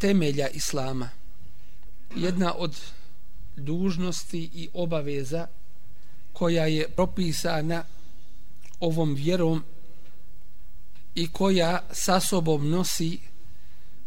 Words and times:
temelja 0.00 0.48
Islama. 0.48 1.08
Jedna 2.16 2.54
od 2.54 2.76
dužnosti 3.56 4.50
i 4.54 4.68
obaveza 4.72 5.46
koja 6.32 6.66
je 6.66 6.88
propisana 6.88 7.84
ovom 8.80 9.14
vjerom 9.14 9.64
i 11.14 11.28
koja 11.28 11.82
sa 11.92 12.20
sobom 12.20 12.70
nosi 12.70 13.18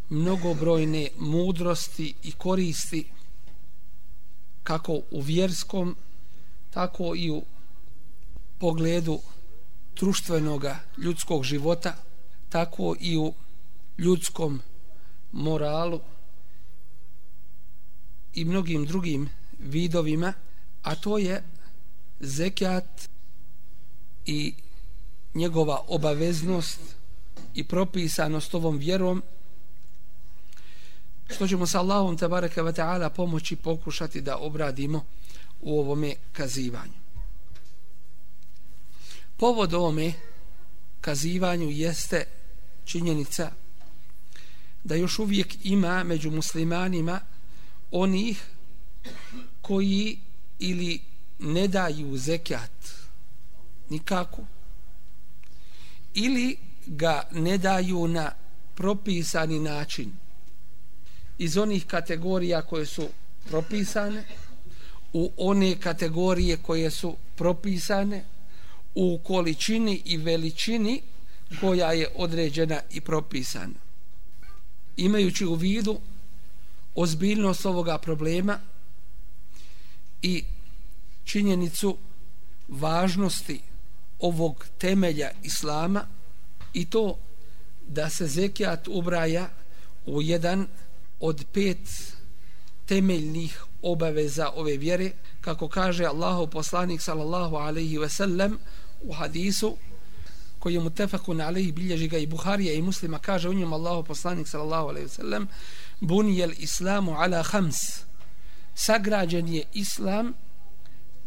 mnogobrojne 0.09 1.09
mudrosti 1.17 2.13
i 2.23 2.31
koristi 2.31 3.07
kako 4.63 5.01
u 5.11 5.21
vjerskom 5.21 5.95
tako 6.71 7.15
i 7.15 7.31
u 7.31 7.43
pogledu 8.59 9.19
društvenog 9.95 10.65
ljudskog 10.97 11.43
života 11.43 11.95
tako 12.49 12.95
i 12.99 13.17
u 13.17 13.33
ljudskom 13.97 14.61
moralu 15.33 15.99
i 18.33 18.45
mnogim 18.45 18.85
drugim 18.85 19.29
vidovima 19.59 20.33
a 20.83 20.95
to 20.95 21.17
je 21.17 21.43
zekat 22.19 23.09
i 24.25 24.53
njegova 25.33 25.81
obaveznost 25.87 26.79
i 27.53 27.63
propisanost 27.63 28.53
ovom 28.53 28.77
vjerom 28.77 29.23
što 31.29 31.47
ćemo 31.47 31.67
sa 31.67 31.79
Allahom 31.79 32.17
tabaraka 32.17 32.61
wa 32.61 32.73
ta'ala 32.73 33.09
pomoći 33.09 33.55
pokušati 33.55 34.21
da 34.21 34.37
obradimo 34.37 35.05
u 35.61 35.79
ovome 35.79 36.15
kazivanju. 36.31 36.93
Povod 39.37 39.73
ovome 39.73 40.13
kazivanju 41.01 41.69
jeste 41.69 42.25
činjenica 42.85 43.51
da 44.83 44.95
još 44.95 45.19
uvijek 45.19 45.65
ima 45.65 46.03
među 46.03 46.31
muslimanima 46.31 47.19
onih 47.91 48.43
koji 49.61 50.17
ili 50.59 50.99
ne 51.39 51.67
daju 51.67 52.17
zekat 52.17 52.71
nikako 53.89 54.41
ili 56.13 56.57
ga 56.85 57.27
ne 57.31 57.57
daju 57.57 58.07
na 58.07 58.31
propisani 58.75 59.59
način 59.59 60.11
iz 61.37 61.57
onih 61.57 61.85
kategorija 61.85 62.61
koje 62.61 62.85
su 62.85 63.09
propisane 63.49 64.23
u 65.13 65.31
one 65.37 65.79
kategorije 65.79 66.57
koje 66.57 66.91
su 66.91 67.15
propisane 67.35 68.25
u 68.95 69.19
količini 69.23 70.01
i 70.05 70.17
veličini 70.17 71.01
koja 71.59 71.91
je 71.91 72.07
određena 72.15 72.81
i 72.91 73.01
propisana. 73.01 73.82
Imajući 74.97 75.45
u 75.45 75.53
vidu 75.53 75.99
ozbiljnost 76.95 77.65
ovoga 77.65 77.97
problema 77.97 78.59
i 80.21 80.43
činjenicu 81.23 81.97
važnosti 82.67 83.61
ovog 84.19 84.65
temelja 84.77 85.31
Islama 85.43 86.05
i 86.73 86.85
to 86.85 87.17
da 87.87 88.09
se 88.09 88.27
zekijat 88.27 88.87
ubraja 88.87 89.49
u 90.05 90.21
jedan 90.21 90.67
od 91.19 91.45
pet 91.53 92.13
temeljnih 92.85 93.63
obaveza 93.81 94.49
ove 94.55 94.77
vjere. 94.77 95.11
Kako 95.41 95.67
kaže 95.67 96.05
Allahu 96.05 96.47
poslanik 96.47 97.01
sallallahu 97.01 97.55
alaihi 97.55 97.97
ve 97.97 98.09
sellem 98.09 98.59
u 99.01 99.13
hadisu 99.13 99.77
koji 100.63 100.73
je 100.73 100.79
mutefakun 100.79 101.41
alaihi 101.41 101.71
bilježi 101.71 102.07
ga 102.07 102.17
i 102.17 102.27
Buharija 102.27 102.73
i 102.73 102.81
muslima 102.81 103.19
kaže 103.19 103.49
u 103.49 103.53
njemu 103.53 103.75
Allahu 103.75 104.03
poslanik 104.03 104.47
sallallahu 104.47 104.87
alaihi 104.87 105.05
ve 105.05 105.09
sellem 105.09 105.47
bunijel 105.99 106.51
islamu 106.57 107.15
ala 107.19 107.43
hams 107.43 107.75
sagrađen 108.75 109.47
je 109.47 109.63
islam 109.73 110.33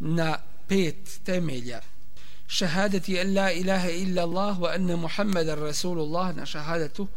na 0.00 0.38
pet 0.68 1.20
temelja. 1.24 1.80
Šahadati 2.46 3.18
en 3.18 3.34
la 3.34 3.52
ilaha 3.52 3.90
illa 3.90 4.22
Allah 4.22 4.58
wa 4.58 4.74
anna 4.74 4.96
Muhammadan 4.96 5.58
Rasulullah 5.58 6.36
na 6.36 6.46
šahadatu 6.46 7.08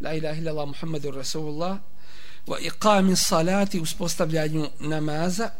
la 0.00 0.14
ilaha 0.14 0.40
illa 0.40 0.50
Allah 0.50 0.66
Muhammadan 0.66 1.14
Rasulullah 1.14 1.78
wa 2.46 2.58
iqami 2.58 3.16
salati 3.16 3.80
uspostavljanju 3.80 4.68
namaza 4.80 5.50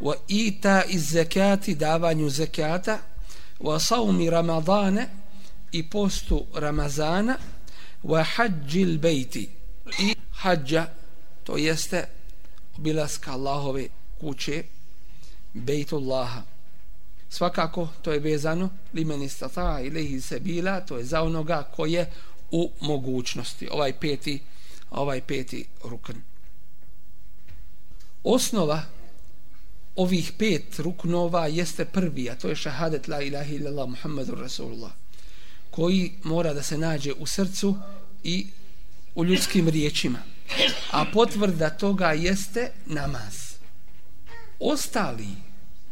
wa 0.00 0.14
ita 0.28 0.84
iz 0.88 1.10
zakati 1.12 1.74
davanju 1.74 2.28
zakata 2.28 2.98
wa 3.60 3.80
saumi 3.80 4.30
ramadana 4.30 5.19
i 5.72 5.88
postu 5.90 6.46
ramazana 6.54 7.36
wa 8.04 8.24
hađil 8.24 8.98
bejti 8.98 9.48
i 9.98 10.14
hađa 10.32 10.86
to 11.44 11.56
jeste 11.56 12.08
obilaska 12.78 13.32
Allahove 13.32 13.88
kuće 14.20 14.64
bejtullaha. 15.52 16.42
Svakako 17.28 17.88
to 18.02 18.12
je 18.12 18.18
vezano 18.18 18.68
limen 18.94 19.22
istata 19.22 19.80
ilihi 19.80 20.20
se 20.20 20.40
bila 20.40 20.80
to 20.80 20.98
je 20.98 21.04
za 21.04 21.22
onoga 21.22 21.62
koje 21.62 22.10
u 22.50 22.70
mogućnosti. 22.80 23.68
Ovaj 23.70 23.92
peti 23.92 24.40
ovaj 24.90 25.20
peti 25.20 25.66
rukn. 25.84 26.16
Osnova 28.24 28.82
ovih 29.96 30.32
pet 30.38 30.78
ruknova 30.78 31.46
jeste 31.46 31.84
prvi 31.84 32.30
a 32.30 32.34
to 32.34 32.48
je 32.48 32.56
šahadet 32.56 33.08
la 33.08 33.22
ilaha 33.22 33.52
illallah 33.52 33.88
muhammedur 33.88 34.38
rasulullah 34.38 34.99
koji 35.80 36.12
mora 36.22 36.54
da 36.54 36.62
se 36.62 36.78
nađe 36.78 37.12
u 37.12 37.26
srcu 37.26 37.76
i 38.24 38.46
u 39.14 39.24
ljudskim 39.24 39.68
riječima 39.68 40.18
a 40.90 41.04
potvrda 41.12 41.70
toga 41.70 42.12
jeste 42.12 42.70
namaz 42.86 43.34
ostali 44.58 45.28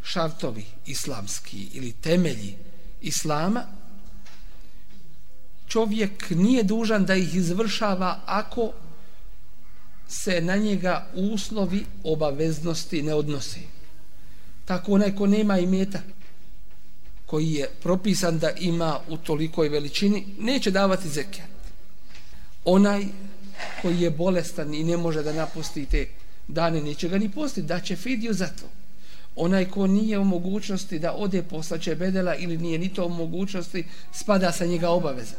šartovi 0.03 0.65
islamski 0.87 1.67
ili 1.73 1.93
temelji 1.93 2.55
islama 3.01 3.65
čovjek 5.69 6.31
nije 6.31 6.63
dužan 6.63 7.07
da 7.07 7.15
ih 7.15 7.35
izvršava 7.35 8.21
ako 8.27 8.73
se 10.09 10.41
na 10.41 10.57
njega 10.57 11.07
uslovi 11.15 11.85
obaveznosti 12.05 13.03
ne 13.03 13.15
odnose. 13.15 13.61
Tako 14.65 14.93
onaj 14.93 15.15
ko 15.15 15.27
nema 15.27 15.59
imeta, 15.59 16.01
koji 17.29 17.53
je 17.53 17.69
propisan 17.83 18.39
da 18.39 18.51
ima 18.51 19.01
u 19.09 19.17
tolikoj 19.17 19.69
veličini, 19.69 20.25
neće 20.39 20.71
davati 20.71 21.09
zekijat. 21.09 21.49
Onaj 22.65 23.05
koji 23.83 24.01
je 24.01 24.11
bolestan 24.11 24.75
i 24.75 24.85
ne 24.85 24.97
može 24.97 25.23
da 25.23 25.33
napusti 25.33 25.87
te 25.87 26.09
dane, 26.49 26.83
neće 26.83 27.09
ga 27.09 27.19
ni 27.19 27.29
postiti, 27.29 27.67
da 27.67 27.81
će 27.81 27.97
fidiju 27.97 28.35
za 28.35 28.47
to 28.47 28.69
onaj 29.39 29.71
ko 29.71 29.87
nije 29.87 30.19
u 30.19 30.25
mogućnosti 30.25 30.99
da 30.99 31.13
ode 31.13 31.43
poslaće 31.43 31.95
bedela 31.95 32.35
ili 32.35 32.59
nije 32.59 32.79
ni 32.79 32.89
to 32.89 33.07
u 33.07 33.09
mogućnosti, 33.09 33.85
spada 34.13 34.53
sa 34.53 34.67
njega 34.67 34.89
obaveza. 34.91 35.37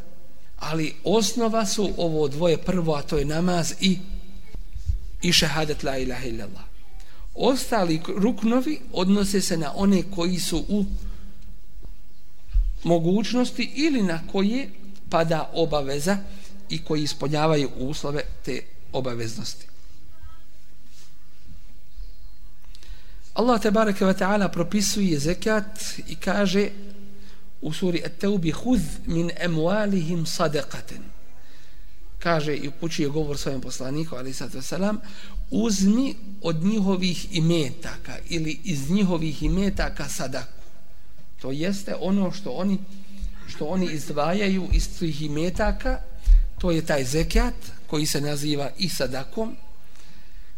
Ali 0.58 0.94
osnova 1.04 1.66
su 1.66 1.90
ovo 1.96 2.28
dvoje 2.28 2.58
prvo, 2.58 2.94
a 2.94 3.02
to 3.02 3.18
je 3.18 3.24
namaz 3.24 3.72
i 3.80 3.98
i 5.22 5.32
šehadet 5.32 5.82
la 5.82 5.96
ilaha 5.98 6.24
illallah. 6.24 6.64
Ostali 7.34 8.00
ruknovi 8.16 8.80
odnose 8.92 9.40
se 9.40 9.56
na 9.56 9.72
one 9.74 10.02
koji 10.14 10.38
su 10.38 10.64
u 10.68 10.84
mogućnosti 12.84 13.70
ili 13.74 14.02
na 14.02 14.20
koje 14.32 14.70
pada 15.10 15.50
obaveza 15.54 16.18
i 16.68 16.84
koji 16.84 17.02
ispunjavaju 17.02 17.70
uslove 17.76 18.22
te 18.44 18.62
obaveznosti. 18.92 19.66
Allah 23.34 23.60
te 23.60 23.70
bareke 23.70 24.04
ve 24.04 24.14
taala 24.14 24.48
propisuje 24.48 25.18
zekat 25.18 25.80
i 26.08 26.16
kaže 26.16 26.68
u 27.60 27.72
suri 27.72 28.02
At-Taubi 28.04 28.52
khudh 28.52 28.84
min 29.06 29.30
amwalihim 29.44 30.26
sadaqatan 30.26 31.02
kaže 32.18 32.56
i 32.56 32.68
upućuje 32.68 33.08
govor 33.08 33.38
svojem 33.38 33.60
poslaniku 33.60 34.16
ali 34.16 34.32
sad 34.32 34.64
selam 34.64 35.00
uzmi 35.50 36.14
od 36.42 36.64
njihovih 36.64 37.36
imetaka 37.36 38.16
ili 38.28 38.60
iz 38.64 38.90
njihovih 38.90 39.42
imetaka 39.42 40.08
sadaku 40.08 40.59
to 41.40 41.50
jeste 41.50 41.94
ono 42.00 42.32
što 42.32 42.50
oni 42.50 42.78
što 43.48 43.66
oni 43.66 43.86
izdvajaju 43.92 44.68
iz 44.72 44.88
svih 44.98 45.22
imetaka. 45.22 46.00
To 46.58 46.70
je 46.70 46.86
taj 46.86 47.04
zekat 47.04 47.54
koji 47.86 48.06
se 48.06 48.20
naziva 48.20 48.70
i 48.78 48.88
sadakom 48.88 49.56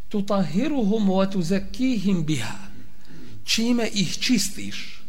tutahiruhum 0.08 1.08
wa 1.08 1.32
tuzakkihim 1.32 2.24
biha. 2.24 2.58
Čime 3.44 3.88
ih 3.94 4.18
čistiš? 4.18 5.02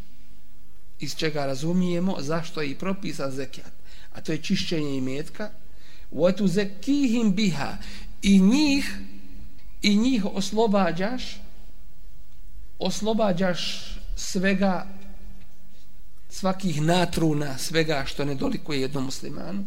Iz 1.00 1.16
čega 1.16 1.46
razumijemo 1.46 2.18
zašto 2.20 2.62
je 2.62 2.72
i 2.72 2.76
propisan 2.76 3.32
zekat? 3.32 3.72
A 4.14 4.22
to 4.22 4.32
je 4.32 4.38
čišćenje 4.38 4.98
imetka. 4.98 5.50
Wa 6.12 6.38
tuzakkihim 6.38 7.36
biha. 7.36 7.78
I 8.22 8.40
njih 8.40 8.98
i 9.82 9.98
njih 9.98 10.26
oslobađaš 10.26 11.40
oslobađaš 12.80 13.94
svega 14.16 14.88
svakih 16.34 16.82
natruna 16.82 17.58
svega 17.58 18.04
što 18.08 18.26
ne 18.26 18.36
dolikuje 18.36 18.82
jednom 18.82 19.04
muslimanu. 19.06 19.66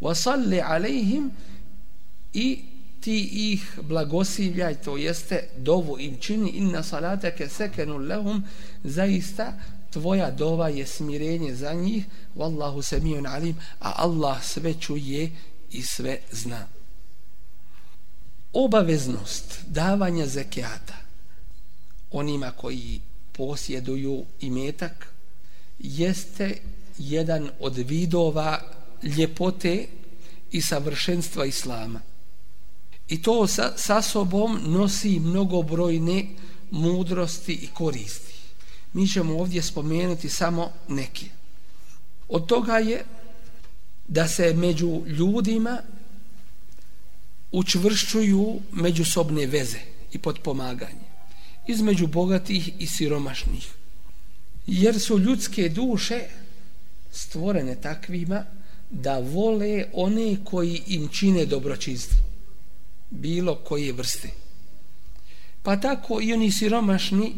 Wa 0.00 0.14
salli 0.14 0.60
alejhim 0.60 1.30
i 2.32 2.64
ti 3.00 3.28
ih 3.32 3.78
blagosivljaj, 3.82 4.74
to 4.74 4.96
jeste 4.96 5.48
dovu 5.56 5.98
im 6.00 6.16
čini. 6.20 6.50
Inna 6.50 6.82
salatake 6.82 7.48
sekenu 7.48 7.96
lehum, 7.96 8.44
zaista 8.84 9.52
tvoja 9.90 10.30
dova 10.30 10.68
je 10.68 10.86
smirenje 10.86 11.54
za 11.54 11.72
njih, 11.72 12.04
wallahu 12.36 12.82
semijun 12.82 13.26
alim, 13.26 13.56
a 13.80 13.92
Allah 13.96 14.44
sve 14.44 14.74
čuje 14.80 15.30
i 15.70 15.82
sve 15.82 16.18
zna. 16.32 16.66
Obaveznost 18.52 19.60
davanja 19.66 20.26
zekijata 20.26 20.96
onima 22.10 22.50
koji 22.50 23.00
posjeduju 23.32 24.24
imetak 24.40 25.13
jeste 25.84 26.56
jedan 26.98 27.50
od 27.60 27.76
vidova 27.76 28.60
ljepote 29.02 29.86
i 30.52 30.60
savršenstva 30.60 31.44
Islama. 31.44 32.00
I 33.08 33.22
to 33.22 33.46
sa, 33.46 33.72
sa 33.76 34.02
sobom 34.02 34.58
nosi 34.64 35.20
mnogobrojne 35.20 36.26
mudrosti 36.70 37.52
i 37.52 37.68
koristi. 37.74 38.34
Mi 38.92 39.08
ćemo 39.08 39.38
ovdje 39.38 39.62
spomenuti 39.62 40.28
samo 40.28 40.72
neke. 40.88 41.26
Od 42.28 42.46
toga 42.46 42.78
je 42.78 43.04
da 44.08 44.28
se 44.28 44.54
među 44.54 45.02
ljudima 45.06 45.78
učvršćuju 47.52 48.60
međusobne 48.72 49.46
veze 49.46 49.78
i 50.12 50.18
podpomaganje 50.18 51.14
između 51.66 52.06
bogatih 52.06 52.70
i 52.78 52.86
siromašnih. 52.86 53.83
Jer 54.66 55.00
su 55.00 55.18
ljudske 55.18 55.68
duše 55.68 56.20
stvorene 57.12 57.74
takvima 57.74 58.44
da 58.90 59.18
vole 59.18 59.84
one 59.92 60.36
koji 60.44 60.82
im 60.86 61.08
čine 61.08 61.46
dobročinstvo 61.46 62.18
bilo 63.10 63.54
koje 63.54 63.92
vrste. 63.92 64.28
Pa 65.62 65.76
tako 65.76 66.20
i 66.22 66.32
oni 66.32 66.52
siromašni 66.52 67.32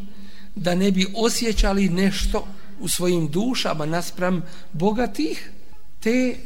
da 0.55 0.75
ne 0.75 0.90
bi 0.90 1.06
osjećali 1.14 1.88
nešto 1.88 2.49
u 2.81 2.88
svojim 2.88 3.28
dušama 3.28 3.87
naspram 3.87 4.43
bogatih 4.73 5.50
te 6.00 6.37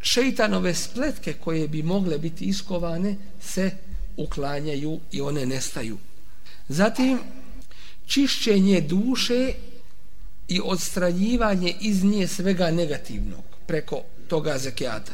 šeitanove 0.00 0.74
spletke 0.74 1.32
koje 1.32 1.68
bi 1.68 1.82
mogle 1.82 2.18
biti 2.18 2.44
iskovane 2.44 3.16
se 3.40 3.70
uklanjaju 4.16 5.00
i 5.12 5.20
one 5.20 5.46
nestaju. 5.46 5.98
Zatim 6.68 7.18
čišćenje 8.10 8.80
duše 8.80 9.52
i 10.48 10.60
odstranjivanje 10.64 11.74
iz 11.80 12.04
nje 12.04 12.28
svega 12.28 12.70
negativnog 12.70 13.44
preko 13.66 14.02
toga 14.28 14.58
zekijata. 14.58 15.12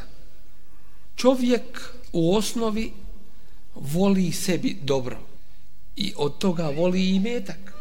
Čovjek 1.15 1.81
u 2.13 2.35
osnovi 2.35 2.91
voli 3.75 4.31
sebi 4.31 4.77
dobro 4.81 5.19
i 5.95 6.13
od 6.15 6.37
toga 6.37 6.69
voli 6.69 7.09
i 7.09 7.19
metak. 7.19 7.73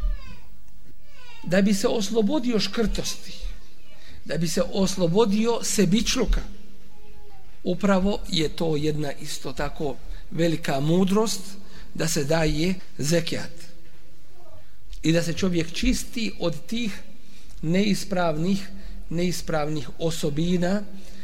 Da 1.44 1.62
bi 1.62 1.74
se 1.74 1.88
oslobodio 1.88 2.60
škrtosti, 2.60 3.32
da 4.24 4.36
bi 4.36 4.48
se 4.48 4.62
oslobodio 4.72 5.58
sebičluka, 5.62 6.40
upravo 7.64 8.18
je 8.28 8.48
to 8.48 8.76
jedna 8.76 9.12
isto 9.12 9.52
tako 9.52 9.96
velika 10.30 10.80
mudrost 10.80 11.40
da 11.94 12.08
se 12.08 12.24
daje 12.24 12.74
zekijat 12.98 13.75
i 15.02 15.12
da 15.12 15.22
se 15.22 15.32
čovjek 15.32 15.72
čisti 15.72 16.32
od 16.38 16.66
tih 16.66 17.02
neispravnih 17.62 18.68
neispravnih 19.10 19.88
osobina 19.98 20.82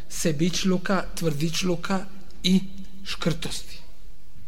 sebičluka, 0.08 1.04
tvrdičluka 1.14 2.06
i 2.42 2.60
škrtosti. 3.04 3.78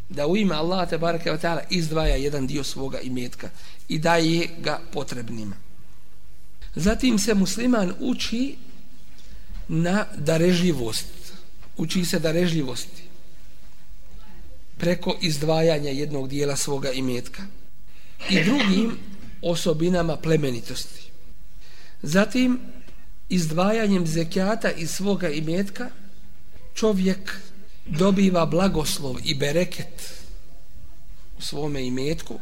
Da 0.08 0.26
u 0.26 0.36
ime 0.36 0.54
Allaha 0.54 0.86
te 0.86 0.98
bareke 0.98 1.30
ve 1.30 1.38
ta'ala 1.38 1.62
izdvaja 1.70 2.16
jedan 2.16 2.46
dio 2.46 2.64
svoga 2.64 3.00
imetka 3.00 3.50
i 3.88 3.98
daje 3.98 4.48
ga 4.58 4.80
potrebnima. 4.92 5.56
Zatim 6.74 7.18
se 7.18 7.34
musliman 7.34 7.92
uči 8.00 8.56
na 9.68 10.06
darežljivost. 10.16 11.06
Uči 11.76 12.04
se 12.04 12.18
darežljivosti 12.18 13.02
preko 14.76 15.16
izdvajanja 15.20 15.90
jednog 15.90 16.28
dijela 16.28 16.56
svoga 16.56 16.92
imetka 16.92 17.42
i 18.30 18.44
drugim 18.44 18.98
osobinama 19.43 20.15
plemenitosti. 20.17 21.11
Zatim 22.01 22.59
izdvajanjem 23.29 24.07
zekijata 24.07 24.71
iz 24.71 24.91
svoga 24.91 25.29
imetka 25.29 25.89
čovjek 26.73 27.39
dobiva 27.85 28.45
blagoslov 28.45 29.15
i 29.23 29.35
bereket 29.35 30.13
u 31.37 31.41
svome 31.41 31.87
imetku 31.87 32.39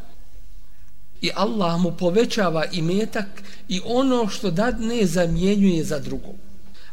i 1.20 1.30
Allah 1.34 1.80
mu 1.80 1.92
povećava 1.92 2.64
imetak 2.72 3.26
i 3.68 3.80
ono 3.84 4.28
što 4.28 4.50
dadne 4.50 5.06
zamjenjuje 5.06 5.84
za 5.84 5.98
drugo. 5.98 6.34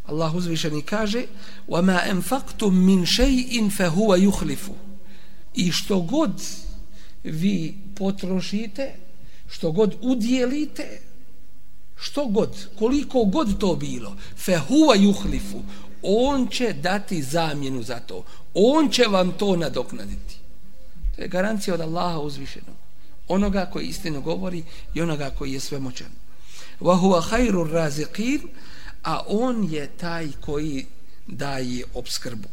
Allah 0.05 0.35
uzvišeni 0.35 0.81
kaže 0.81 1.25
وَمَا 1.67 1.99
أَنْفَقْتُمْ 2.11 2.73
مِنْ 2.73 3.05
شَيْءٍ 3.05 3.69
فَهُوَ 3.69 4.15
يُحْلِفُ 4.15 4.69
I 5.55 5.71
što 5.71 5.99
god 5.99 6.41
vi 7.23 7.77
potrošite, 7.95 8.95
što 9.50 9.72
god 9.72 9.94
udjelite, 10.00 11.00
što 11.96 12.26
god, 12.26 12.68
koliko 12.78 13.24
god 13.24 13.58
to 13.58 13.76
bilo, 13.76 14.16
fehuva 14.36 14.94
juhlifu, 14.94 15.62
on 16.02 16.48
će 16.48 16.72
dati 16.72 17.22
zamjenu 17.22 17.82
za 17.82 18.00
to. 18.00 18.24
On 18.54 18.90
će 18.90 19.04
vam 19.04 19.32
to 19.32 19.56
nadoknaditi. 19.56 20.36
To 21.16 21.22
je 21.22 21.28
garancija 21.28 21.74
od 21.74 21.80
Allaha 21.80 22.18
uzvišenog. 22.18 22.76
Onoga 23.28 23.70
koji 23.72 23.86
istinu 23.86 24.22
govori 24.22 24.62
i 24.94 25.00
onoga 25.00 25.30
koji 25.30 25.52
je 25.52 25.60
svemoćan. 25.60 26.10
Wa 26.80 27.00
huwa 27.00 27.22
khairur 27.22 27.70
raziqin, 27.70 28.40
a 29.02 29.20
on 29.28 29.68
je 29.70 29.86
taj 29.86 30.28
koji 30.40 30.86
daje 31.26 31.84
obskrbu. 31.94 32.48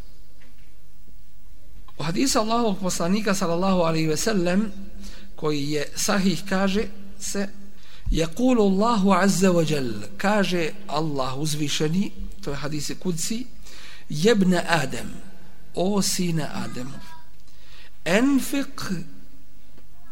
U 1.98 2.04
hadisu 2.04 2.40
Allahovog 2.40 2.80
poslanika 2.80 3.34
sallallahu 3.34 3.80
alaihi 3.82 4.08
ve 4.08 4.18
sellem 4.18 4.72
koji 5.38 5.72
je 5.72 5.86
sahih 5.96 6.44
kaže 6.50 6.88
se 7.20 7.48
Jakulu 8.12 8.64
Allahu 8.64 9.14
Azza 9.14 9.50
wa 9.52 9.64
Jal 9.72 9.94
kaže 10.18 10.72
Allah 10.88 11.38
uzvišeni 11.38 12.12
to 12.42 12.52
je 12.52 12.58
hadisi 12.58 12.96
kudsi 12.96 13.46
jebne 14.10 14.64
Adem 14.68 15.10
o 15.76 16.02
sine 16.02 16.50
Ademu 16.54 17.00
enfiq 18.06 19.04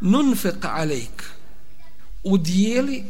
nunfiq 0.02 0.66
alejk 0.66 1.24
udijeli 2.24 3.04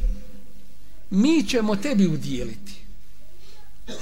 mi 1.09 1.43
ćemo 1.47 1.75
tebi 1.75 2.07
udijeliti. 2.07 2.73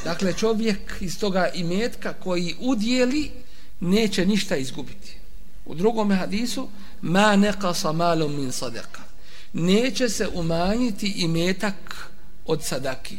Dakle 0.04 0.34
čovjek 0.34 0.98
iz 1.00 1.20
toga 1.20 1.48
imetka 1.54 2.14
koji 2.14 2.56
udijeli 2.60 3.32
neće 3.80 4.26
ništa 4.26 4.56
izgubiti 4.56 5.18
u 5.66 5.76
drugom 5.76 6.12
hadisu 6.12 6.68
ma 7.02 7.36
neqasa 7.36 7.92
malom 7.92 8.36
min 8.36 8.52
sadaka 8.52 9.14
neće 9.54 10.10
se 10.10 10.28
umanjiti 10.34 11.14
i 11.16 11.28
metak 11.28 12.10
od 12.46 12.64
sadaki. 12.64 13.18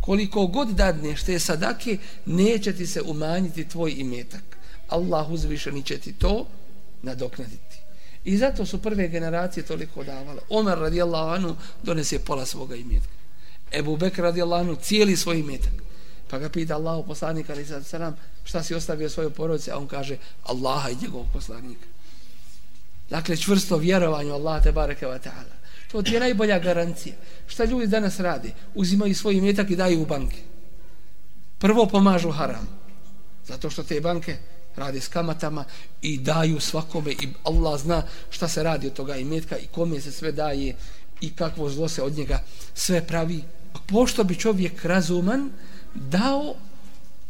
Koliko 0.00 0.46
god 0.46 0.68
dadneš 0.68 1.22
te 1.22 1.38
sadake, 1.38 1.98
neće 2.26 2.72
ti 2.72 2.86
se 2.86 3.02
umanjiti 3.02 3.68
tvoj 3.68 3.94
imetak. 3.96 4.56
Allah 4.88 5.30
uzvišeni 5.30 5.82
će 5.82 5.98
ti 5.98 6.12
to 6.12 6.46
nadoknaditi. 7.02 7.76
I 8.24 8.36
zato 8.36 8.66
su 8.66 8.82
prve 8.82 9.08
generacije 9.08 9.66
toliko 9.66 10.04
davale. 10.04 10.40
Omer 10.48 10.78
radijallahu 10.78 11.30
anu 11.30 11.56
donese 11.82 12.18
pola 12.18 12.46
svoga 12.46 12.76
imetka. 12.76 13.12
Ebu 13.72 13.96
Bekr 13.96 14.22
radijallahu 14.22 14.64
anu 14.64 14.76
cijeli 14.76 15.16
svoj 15.16 15.38
imetak. 15.38 15.72
Pa 16.30 16.38
ga 16.38 16.48
pita 16.48 16.74
Allahu 16.74 17.06
poslanika 17.06 17.52
ali 17.52 17.66
sad 17.66 17.86
selam 17.86 18.16
šta 18.44 18.62
si 18.62 18.74
ostavio 18.74 19.10
svojoj 19.10 19.30
porodici, 19.30 19.70
a 19.70 19.78
on 19.78 19.86
kaže 19.86 20.16
Allaha 20.42 20.90
i 20.90 20.96
njegovog 21.02 21.26
poslanika. 21.32 21.86
Dakle, 23.10 23.36
čvrsto 23.36 23.76
vjerovanje 23.76 24.30
Allah 24.30 24.62
te 24.62 24.72
bareke 24.72 25.06
wa 25.06 25.18
ta'ala. 25.18 25.56
To 25.92 26.02
ti 26.02 26.14
je 26.14 26.20
najbolja 26.20 26.58
garancija. 26.58 27.14
Šta 27.46 27.64
ljudi 27.64 27.86
danas 27.86 28.20
radi? 28.20 28.52
Uzimaju 28.74 29.14
svoj 29.14 29.34
imetak 29.34 29.70
i 29.70 29.76
daju 29.76 30.02
u 30.02 30.06
banke. 30.06 30.36
Prvo 31.58 31.86
pomažu 31.86 32.30
haram. 32.30 32.68
Zato 33.46 33.70
što 33.70 33.82
te 33.82 34.00
banke 34.00 34.36
radi 34.76 35.00
s 35.00 35.08
kamatama 35.08 35.64
i 36.02 36.18
daju 36.18 36.60
svakome 36.60 37.12
i 37.12 37.28
Allah 37.44 37.80
zna 37.80 38.02
šta 38.30 38.48
se 38.48 38.62
radi 38.62 38.86
od 38.86 38.92
toga 38.92 39.16
imetka 39.16 39.56
i 39.58 39.66
kome 39.66 40.00
se 40.00 40.12
sve 40.12 40.32
daje 40.32 40.76
i 41.20 41.30
kakvo 41.30 41.70
zlo 41.70 41.88
se 41.88 42.02
od 42.02 42.16
njega 42.16 42.42
sve 42.74 43.06
pravi. 43.06 43.44
Pošto 43.86 44.24
bi 44.24 44.38
čovjek 44.38 44.84
razuman 44.84 45.50
dao 45.96 46.54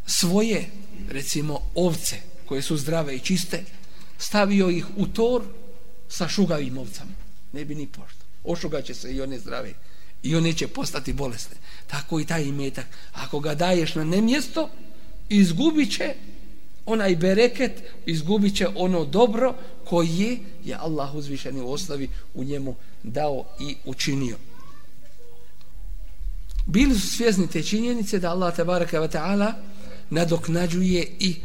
svoje 0.07 0.71
recimo 1.11 1.61
ovce 1.75 2.17
koje 2.47 2.63
su 2.63 2.77
zdrave 2.77 3.17
i 3.17 3.21
čiste 3.21 3.65
stavio 4.19 4.71
ih 4.71 4.87
u 4.97 5.07
tor 5.07 5.43
sa 6.09 6.29
šugavim 6.29 6.79
ovcama. 6.79 7.11
Ne 7.53 7.65
bi 7.65 7.75
ni 7.75 7.87
pošto. 7.87 8.25
Ošugaće 8.45 8.95
se 8.95 9.13
i 9.13 9.21
one 9.21 9.39
zdrave. 9.39 9.73
I 10.23 10.37
one 10.37 10.53
će 10.53 10.69
postati 10.69 11.13
bolesne. 11.13 11.57
Tako 11.87 12.21
i 12.21 12.25
taj 12.25 12.43
imetak. 12.43 12.87
Ako 13.13 13.41
ga 13.41 13.55
daješ 13.55 13.95
na 13.95 14.05
nemjesto 14.05 14.71
izgubit 15.29 15.97
će 15.97 16.15
onaj 16.87 17.17
bereket 17.17 17.83
izgubit 18.07 18.57
će 18.57 18.69
ono 18.75 19.05
dobro 19.05 19.55
koje 19.85 20.39
je 20.65 20.75
Allah 20.75 21.15
uzvišeni 21.15 21.61
u 21.61 21.73
osnovi 21.73 22.09
u 22.35 22.45
njemu 22.45 22.75
dao 23.03 23.45
i 23.61 23.77
učinio 23.85 24.37
bili 26.67 26.99
su 26.99 27.09
svjesni 27.09 27.49
te 27.49 27.63
činjenice 27.63 28.19
da 28.19 28.31
Allah 28.31 28.57
tabaraka 28.57 29.01
wa 29.01 29.09
ta'ala 29.09 29.53
nadoknađuje 30.11 31.17
i 31.19 31.37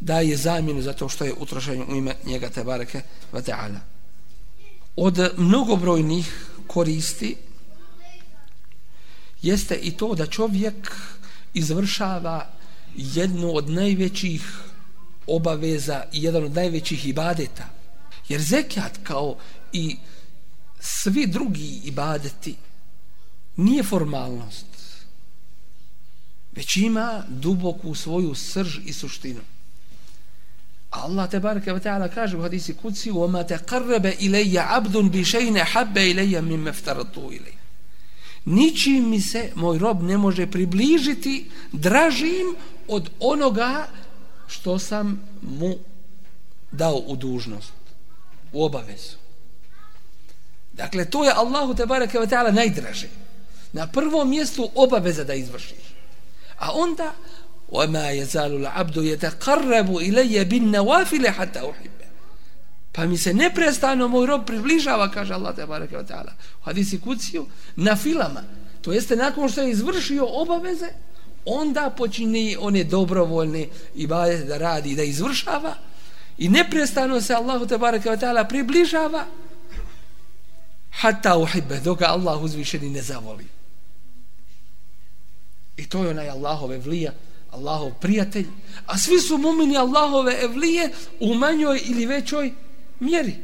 daje 0.00 0.36
zamjenu 0.36 0.82
za 0.82 0.92
to 0.92 1.08
što 1.08 1.24
je 1.24 1.34
utrošeno 1.34 1.84
u 1.88 1.96
ime 1.96 2.14
njega 2.24 2.50
tabaraka 2.50 3.00
wa 3.32 3.42
ta'ala 3.42 3.78
od 4.96 5.32
mnogobrojnih 5.36 6.46
koristi 6.66 7.36
jeste 9.42 9.74
i 9.74 9.90
to 9.90 10.14
da 10.14 10.26
čovjek 10.26 10.96
izvršava 11.54 12.46
jednu 12.96 13.56
od 13.56 13.70
najvećih 13.70 14.42
obaveza 15.26 16.04
i 16.12 16.22
jedan 16.22 16.44
od 16.44 16.54
najvećih 16.54 17.06
ibadeta. 17.06 17.68
Jer 18.28 18.40
zekat 18.40 18.98
kao 19.02 19.36
i 19.72 19.96
svi 20.80 21.26
drugi 21.26 21.80
ibadeti 21.84 22.54
nije 23.56 23.82
formalnost, 23.82 24.66
već 26.52 26.76
ima 26.76 27.22
duboku 27.28 27.94
svoju 27.94 28.34
srž 28.34 28.78
i 28.84 28.92
suštinu. 28.92 29.40
Allah 30.90 31.30
te 31.30 31.40
bareke 31.40 31.72
ve 31.72 31.80
taala 31.80 32.08
kaže 32.08 32.36
u 32.36 32.42
hadisi 32.42 32.74
kutsi: 32.74 33.10
"Wa 33.10 33.30
ma 33.30 33.44
taqarraba 33.44 34.12
ilayya 34.20 34.66
'abdun 34.68 35.10
bi 35.10 35.24
shay'in 35.24 35.64
habba 35.72 36.00
ilayya 36.00 36.40
mimma 36.42 36.70
aftaratu 36.70 37.20
ilayhi." 37.20 37.62
Ničim 38.44 39.10
mi 39.10 39.20
se 39.20 39.52
moj 39.54 39.78
rob 39.78 40.02
ne 40.02 40.18
može 40.18 40.46
približiti 40.46 41.50
dražim 41.72 42.56
od 42.88 43.10
onoga 43.20 43.88
što 44.46 44.78
sam 44.78 45.20
mu 45.42 45.74
dao 46.72 46.96
u 46.96 47.16
dužnost, 47.16 47.72
u 48.52 48.64
obavezu. 48.64 49.16
Dakle, 50.72 51.04
to 51.04 51.24
je 51.24 51.32
Allahu 51.32 51.74
te 51.74 51.86
bareke 51.86 52.18
ve 52.18 52.26
taala 52.26 52.50
najdraže 52.50 53.08
Na 53.73 53.87
prvom 53.87 54.29
mjestu 54.29 54.69
obaveza 54.75 55.23
da 55.23 55.33
izvršiš. 55.33 55.95
A 56.57 56.71
onda 56.71 57.13
وما 57.69 58.11
يزال 58.11 58.55
العبد 58.55 58.97
يتقرب 58.97 59.97
الي 59.97 60.43
بالنوافل 60.43 61.29
حتى 61.29 61.59
احبه 61.59 61.97
pa 62.97 63.05
mi 63.05 63.17
se 63.17 63.33
neprestano 63.33 64.07
moj 64.07 64.25
rob 64.25 64.45
približava 64.45 65.11
kaže 65.11 65.33
Allah 65.33 65.55
te 65.55 65.65
bareke 65.65 65.97
ve 65.97 66.05
taala 66.05 66.33
u 66.61 66.63
hadisi 66.65 67.01
kuciju 67.01 67.45
na 67.75 67.95
filama 67.95 68.43
to 68.81 68.91
jeste 68.91 69.15
nakon 69.15 69.49
što 69.49 69.61
je 69.61 69.71
izvršio 69.71 70.25
obaveze 70.25 70.87
onda 71.45 71.93
počini 71.97 72.57
one 72.59 72.83
dobrovoljne 72.83 73.67
ibadete 73.95 74.43
da 74.43 74.57
radi 74.57 74.91
i 74.91 74.95
da 74.95 75.03
izvršava 75.03 75.75
i 76.37 76.49
neprestano 76.49 77.21
se 77.21 77.33
Allahu 77.33 77.67
te 77.67 77.77
bareke 77.77 78.09
ve 78.09 78.17
taala 78.17 78.43
približava 78.43 79.25
hatta 80.91 81.37
uhibbe 81.37 81.79
dok 81.79 82.01
Allah 82.01 82.41
uzvišeni 82.43 82.89
ne 82.89 83.01
zavoli 83.01 83.45
i 85.76 85.88
to 85.88 86.04
je 86.04 86.10
onaj 86.10 86.30
Allahove 86.30 86.78
vlija 86.78 87.12
Allahov 87.52 87.92
prijatelj, 88.00 88.46
a 88.86 88.98
svi 88.98 89.20
su 89.20 89.38
mumini 89.38 89.76
Allahove 89.76 90.38
evlije 90.42 90.90
u 91.20 91.34
manjoj 91.34 91.80
ili 91.84 92.06
većoj 92.06 92.52
mjeri. 93.00 93.36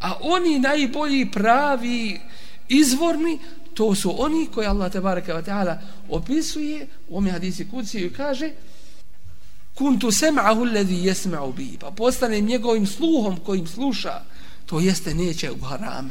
A 0.00 0.14
oni 0.20 0.58
najbolji, 0.58 1.30
pravi, 1.30 2.20
izvorni, 2.68 3.38
to 3.74 3.94
su 3.94 4.22
oni 4.22 4.46
koji 4.54 4.66
Allah 4.66 4.92
te 4.92 5.00
baraka 5.00 5.34
wa 5.34 5.44
ta'ala 5.44 5.78
opisuje 6.08 6.86
u 7.08 7.18
ome 7.18 7.30
hadisi 7.30 7.68
kuci 7.70 7.98
i 7.98 8.12
kaže 8.12 8.50
kuntu 9.74 10.10
sem'ahu 10.10 10.66
alladhi 10.66 11.02
yasma'u 11.02 11.54
bi. 11.54 11.78
Pa 11.80 11.90
postane 11.90 12.40
njegovim 12.40 12.86
sluhom 12.86 13.36
kojim 13.36 13.66
sluša 13.66 14.22
to 14.66 14.80
jeste 14.80 15.14
neće 15.14 15.50
u 15.50 15.64
harame. 15.64 16.10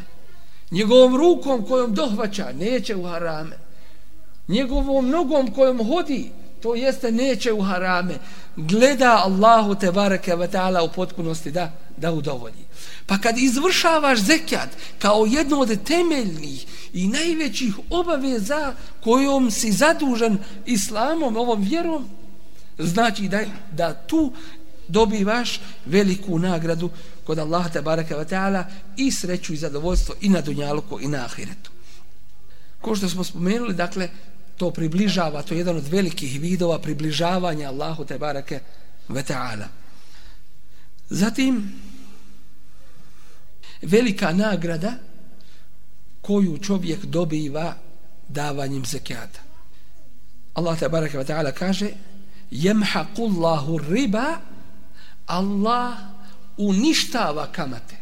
Njegovom 0.72 1.18
rukom 1.18 1.66
kojom 1.66 1.94
dohvaća 1.94 2.51
neće 2.60 2.96
u 2.96 3.04
harame 3.04 3.58
njegovom 4.51 5.10
nogom 5.10 5.53
kojom 5.53 5.77
hodi 5.88 6.31
to 6.62 6.75
jeste 6.75 7.12
neće 7.12 7.53
u 7.53 7.62
harame. 7.62 8.15
Gleda 8.55 9.22
Allahu 9.25 9.75
te 9.75 9.91
bareke 9.91 10.36
ve 10.36 10.48
taala 10.48 10.84
u 10.84 10.91
potpunosti 10.91 11.51
da 11.51 11.72
da 11.98 12.12
udovolji. 12.12 12.65
Pa 13.05 13.17
kad 13.17 13.38
izvršavaš 13.38 14.20
zekat 14.20 14.70
kao 15.00 15.25
jedno 15.25 15.60
od 15.60 15.84
temeljnih 15.84 16.65
i 16.93 17.08
najvećih 17.08 17.75
obaveza 17.89 18.74
kojom 19.03 19.51
si 19.51 19.72
zadužen 19.72 20.38
islamom 20.65 21.38
ovom 21.38 21.62
vjerom 21.62 22.10
znači 22.77 23.27
da 23.27 23.41
da 23.72 23.93
tu 23.93 24.34
dobivaš 24.88 25.60
veliku 25.86 26.39
nagradu 26.39 26.89
kod 27.24 27.39
Allaha 27.39 27.70
te 27.70 27.81
bareke 27.81 28.15
ve 28.15 28.25
taala 28.25 28.65
i 28.98 29.12
sreću 29.12 29.53
i 29.53 29.58
zadovoljstvo 29.58 30.15
i 30.22 30.29
na 30.29 30.41
dunjaluku 30.41 31.00
i 31.01 31.08
na 31.08 31.25
ahiretu. 31.25 31.72
Ko 32.81 32.96
što 32.96 33.10
smo 33.10 33.24
spomenuli, 33.24 33.74
dakle, 33.74 34.10
to 34.62 34.70
približava, 34.72 35.41
to 35.41 35.53
je 35.53 35.65
jedan 35.65 35.77
od 35.82 35.88
velikih 35.89 36.38
vidova 36.41 36.77
približavanja 36.80 37.70
Allahu 37.70 38.06
te 38.06 38.18
barake 38.18 38.60
ve 39.10 39.24
ta'ala. 39.25 39.65
Zatim, 41.10 41.58
velika 43.82 44.32
nagrada 44.34 44.94
koju 46.22 46.58
čovjek 46.58 47.06
dobiva 47.06 47.74
davanjem 48.27 48.86
zekijata. 48.86 49.39
Allah 50.53 50.80
te 50.80 50.89
barake 50.89 51.18
ve 51.18 51.25
ta'ala 51.25 51.51
kaže 51.51 51.89
jemhaqullahu 52.51 53.82
riba 53.89 54.38
Allah 55.25 55.98
uništava 56.58 57.48
kamate 57.51 57.98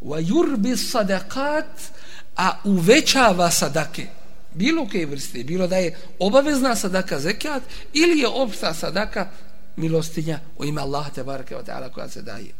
wa 0.00 0.20
yurbi 0.22 0.76
sadakat 0.76 1.90
a 2.36 2.60
uvećava 2.64 3.50
sadake 3.50 4.06
bilo 4.53 4.87
koje 4.89 5.05
vrste, 5.05 5.43
bilo 5.43 5.67
da 5.67 5.77
je 5.77 5.97
obavezna 6.19 6.75
sadaka 6.75 7.19
zekat 7.19 7.63
ili 7.93 8.19
je 8.19 8.27
opšta 8.27 8.73
sadaka 8.73 9.29
milostinja 9.75 10.39
u 10.57 10.65
ime 10.65 10.81
Allaha 10.81 11.09
te 11.09 11.23
barake 11.23 11.55
wa 11.55 11.63
ta'ala 11.63 11.91
koja 11.91 12.09
se 12.09 12.21
daje. 12.21 12.51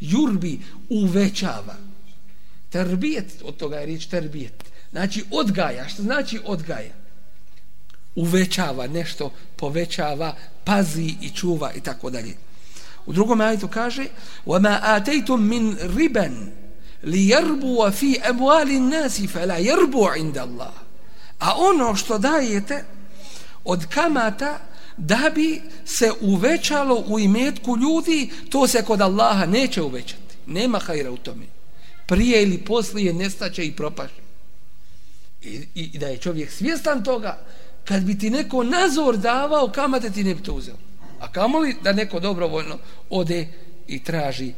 Jurbi 0.00 0.60
uvećava. 0.88 1.74
Terbijet, 2.70 3.42
od 3.44 3.56
toga 3.56 3.76
je 3.76 3.86
riječ 3.86 4.06
terbijet. 4.06 4.64
Znači 4.90 5.24
odgaja, 5.30 5.88
što 5.88 6.02
znači 6.02 6.40
odgaja? 6.44 6.92
Uvećava 8.14 8.86
nešto, 8.86 9.32
povećava, 9.56 10.36
pazi 10.64 11.14
i 11.20 11.30
čuva 11.30 11.72
i 11.72 11.80
tako 11.80 12.10
dalje. 12.10 12.34
U 13.06 13.12
drugom 13.12 13.40
ajetu 13.40 13.68
kaže 13.68 14.06
وَمَا 14.46 14.80
آتَيْتُم 14.82 15.40
مِّن 15.40 15.76
رِبًا 15.96 16.30
لِيَرْبُوَ 17.04 17.90
فِي 17.90 18.20
أَمْوَالِ 18.30 18.70
النَّاسِ 18.70 19.20
فَلَا 19.20 19.58
يَرْبُوَ 19.58 20.06
عِنْدَ 20.06 20.38
اللَّهِ 20.38 20.81
A 21.43 21.53
ono 21.57 21.95
što 21.95 22.17
dajete 22.17 22.83
od 23.63 23.85
kamata 23.85 24.59
da 24.97 25.31
bi 25.35 25.61
se 25.85 26.11
uvećalo 26.21 27.03
u 27.07 27.19
imetku 27.19 27.77
ljudi, 27.77 28.29
to 28.49 28.67
se 28.67 28.83
kod 28.83 29.01
Allaha 29.01 29.45
neće 29.45 29.81
uvećati. 29.81 30.35
Nema 30.47 30.79
hajra 30.79 31.11
u 31.11 31.17
tome. 31.17 31.45
Prije 32.05 32.43
ili 32.43 32.57
poslije 32.57 33.13
nestaće 33.13 33.65
i 33.65 33.75
propaše. 33.75 34.21
I, 35.41 35.49
i, 35.75 35.89
I 35.93 35.97
da 35.97 36.07
je 36.07 36.17
čovjek 36.17 36.51
svjestan 36.51 37.03
toga, 37.03 37.45
kad 37.85 38.03
bi 38.03 38.17
ti 38.17 38.29
neko 38.29 38.63
nazor 38.63 39.17
davao, 39.17 39.67
kamate 39.67 40.09
ti 40.09 40.23
ne 40.23 40.35
bi 40.35 40.43
to 40.43 40.53
uzeo. 40.53 40.75
A 41.19 41.31
kamoli 41.31 41.75
da 41.81 41.93
neko 41.93 42.19
dobrovoljno 42.19 42.77
ode 43.09 43.47
i 43.87 44.03
traži 44.03 44.53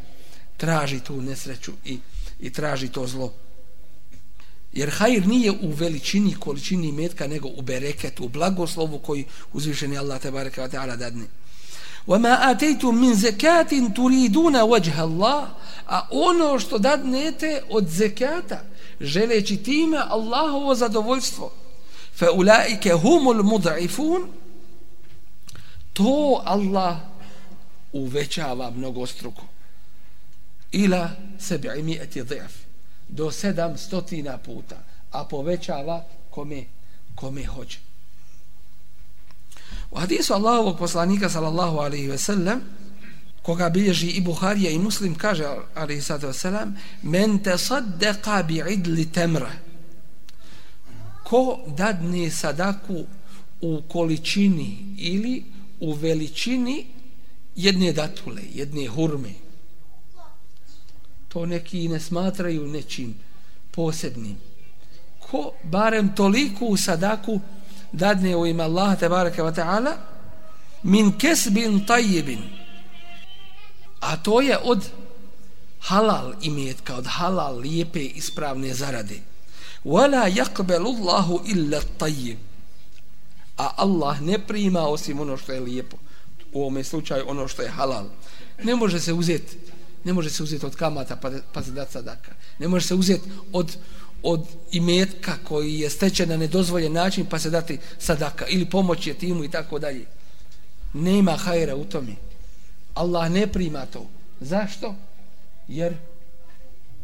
traži 0.57 0.99
tu 0.99 1.21
nesreću 1.21 1.71
i, 1.85 1.99
i 2.39 2.53
traži 2.53 2.89
to 2.89 3.07
zlo. 3.07 3.33
Jer 4.74 4.90
hajr 4.90 5.26
nije 5.26 5.50
u 5.50 5.70
veličini, 5.70 6.34
količini 6.34 6.92
metka, 6.92 7.26
nego 7.26 7.48
u 7.48 7.62
bereketu, 7.62 8.24
u 8.24 8.28
blagoslovu 8.28 8.98
koji 8.98 9.24
uzvišeni 9.52 9.98
Allah 9.98 10.20
te 10.20 10.30
bareke 10.30 10.60
wa 10.60 10.70
ta'ala 10.70 10.96
dadne. 10.96 11.26
وَمَا 12.06 12.50
آتَيْتُم 12.50 12.94
مِّن 12.94 13.14
زَكَاتٍ 13.14 13.94
تُرِيدُونَ 13.94 14.56
وَجْهَ 14.56 15.02
اللَّهِ 15.02 15.46
A 15.86 16.08
ono 16.10 16.58
što 16.58 16.78
dadnete 16.78 17.62
od 17.70 17.88
zekata, 17.88 18.64
želeći 19.00 19.56
time 19.56 19.98
Allahovo 20.08 20.74
zadovoljstvo, 20.74 21.52
فَأُولَٰئِكَ 22.18 22.88
هُمُ 22.88 23.28
الْمُضْعِفُونَ 23.28 24.26
To 25.92 26.42
Allah 26.44 26.96
uvećava 27.92 28.70
mnogostruko. 28.70 29.42
Ila 30.72 31.10
sebi 31.38 31.68
imijeti 31.78 32.22
dhif. 32.22 32.63
Do 33.15 33.31
sedam 33.31 33.77
stotina 33.77 34.37
puta. 34.37 34.75
A 35.11 35.23
povećava 35.25 36.03
kome, 36.29 36.63
kome 37.15 37.45
hoće. 37.45 37.79
U 39.91 39.99
hadisu 39.99 40.33
Allahovog 40.33 40.77
poslanika 40.77 41.29
sallallahu 41.29 41.77
alaihi 41.77 42.07
ve 42.07 42.17
sellem 42.17 42.61
koga 43.41 43.69
bilježi 43.69 44.07
i 44.07 44.21
Buharija 44.21 44.71
i 44.71 44.79
Muslim 44.79 45.15
kaže 45.15 45.45
alaihi 45.75 46.01
sallatu 46.01 46.27
wasalam 46.27 46.71
men 47.01 47.39
te 47.43 47.57
saddeqa 47.57 48.43
bi 48.43 48.63
idli 48.69 49.11
temra 49.11 49.51
ko 51.23 51.59
dadne 51.77 52.31
sadaku 52.31 53.05
u 53.61 53.81
količini 53.87 54.95
ili 54.97 55.43
u 55.79 55.93
veličini 55.93 56.85
jedne 57.55 57.93
datule, 57.93 58.41
jedne 58.53 58.87
hurme 58.87 59.44
to 61.35 61.45
neki 61.45 61.87
ne 61.87 61.99
smatraju 61.99 62.67
nečim 62.67 63.15
posebnim. 63.71 64.37
Ko 65.19 65.51
barem 65.63 66.15
toliku 66.15 66.77
sadaku 66.77 67.39
dadne 67.91 68.35
u 68.35 68.45
ime 68.45 68.63
Allah 68.63 68.99
te 68.99 69.09
baraka 69.09 69.43
wa 69.43 69.51
ta'ala 69.55 69.97
min 70.83 71.11
kesbin 71.17 71.85
tajibin 71.85 72.39
a 73.99 74.15
to 74.17 74.41
je 74.41 74.57
od 74.63 74.87
halal 75.79 76.33
imetka 76.41 76.95
od 76.95 77.05
halal 77.07 77.59
lijepe 77.59 77.99
ispravne 77.99 78.73
zarade. 78.73 79.19
Wala 79.83 80.31
yakbalu 80.31 80.95
Allahu 80.95 81.41
illa 81.45 81.81
tajib 81.97 82.37
a 83.57 83.71
Allah 83.75 84.21
ne 84.21 84.39
prima 84.39 84.87
osim 84.87 85.19
ono 85.19 85.37
što 85.37 85.51
je 85.51 85.59
lijepo. 85.59 85.97
U 86.53 86.61
ovom 86.61 86.83
slučaju 86.83 87.25
ono 87.27 87.47
što 87.47 87.61
je 87.61 87.69
halal. 87.69 88.05
Ne 88.63 88.75
može 88.75 88.99
se 88.99 89.13
uzeti 89.13 89.74
ne 90.05 90.13
može 90.13 90.29
se 90.29 90.43
uzeti 90.43 90.65
od 90.65 90.75
kamata 90.75 91.15
pa, 91.15 91.31
pa 91.53 91.63
se 91.63 91.71
dati 91.71 91.91
sadaka 91.91 92.31
ne 92.59 92.67
može 92.67 92.87
se 92.87 92.95
uzeti 92.95 93.29
od 93.53 93.77
od 94.25 94.45
imetka 94.71 95.37
koji 95.43 95.79
je 95.79 95.89
stečen 95.89 96.29
na 96.29 96.37
nedozvoljen 96.37 96.93
način 96.93 97.25
pa 97.25 97.39
se 97.39 97.49
dati 97.49 97.77
sadaka 97.99 98.45
ili 98.47 98.65
pomoć 98.65 99.07
je 99.07 99.13
timu 99.13 99.43
i 99.43 99.51
tako 99.51 99.79
dalje. 99.79 100.05
Nema 100.93 101.31
hajra 101.31 101.75
u 101.75 101.85
tome. 101.85 102.15
Allah 102.93 103.31
ne 103.31 103.47
prima 103.47 103.85
to. 103.85 104.09
Zašto? 104.39 104.95
Jer 105.67 105.93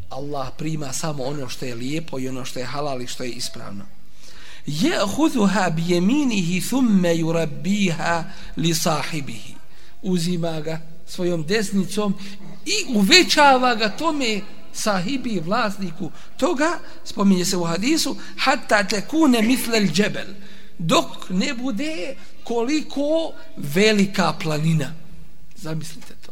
Allah 0.09 0.47
prima 0.57 0.93
samo 0.93 1.23
ono 1.23 1.49
što 1.49 1.65
je 1.65 1.75
lijepo 1.75 2.19
i 2.19 2.29
ono 2.29 2.45
što 2.45 2.59
je 2.59 2.65
halal 2.65 3.01
i 3.01 3.07
što 3.07 3.23
je 3.23 3.29
ispravno. 3.29 3.85
Je 4.65 4.93
huduha 5.15 5.69
bi 5.69 5.83
jeminihi 5.87 6.61
thumme 6.61 7.15
yurabbiha 7.15 8.23
li 8.57 8.73
sahibihi. 8.73 9.55
Uzima 10.01 10.61
ga 10.61 10.81
svojom 11.11 11.43
desnicom 11.43 12.13
i 12.65 12.95
uvećava 12.95 13.75
ga 13.75 13.89
tome 13.89 14.41
sahibi 14.73 15.39
vlasniku 15.45 16.11
toga 16.37 16.79
spominje 17.03 17.45
se 17.45 17.57
u 17.57 17.63
hadisu 17.63 18.15
hatta 18.37 18.83
tekune 18.83 19.41
mislel 19.41 19.87
džebel 19.87 20.27
dok 20.77 21.29
ne 21.29 21.53
bude 21.53 22.15
koliko 22.43 23.33
velika 23.57 24.33
planina. 24.33 24.93
Zamislite 25.55 26.13
to. 26.25 26.31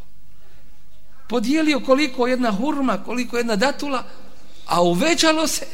Podijelio 1.28 1.80
koliko 1.80 2.28
jedna 2.28 2.52
hurma 2.52 3.04
koliko 3.04 3.38
jedna 3.38 3.56
datula 3.56 4.04
a 4.66 4.82
uvećalo 4.82 5.48
se 5.48 5.66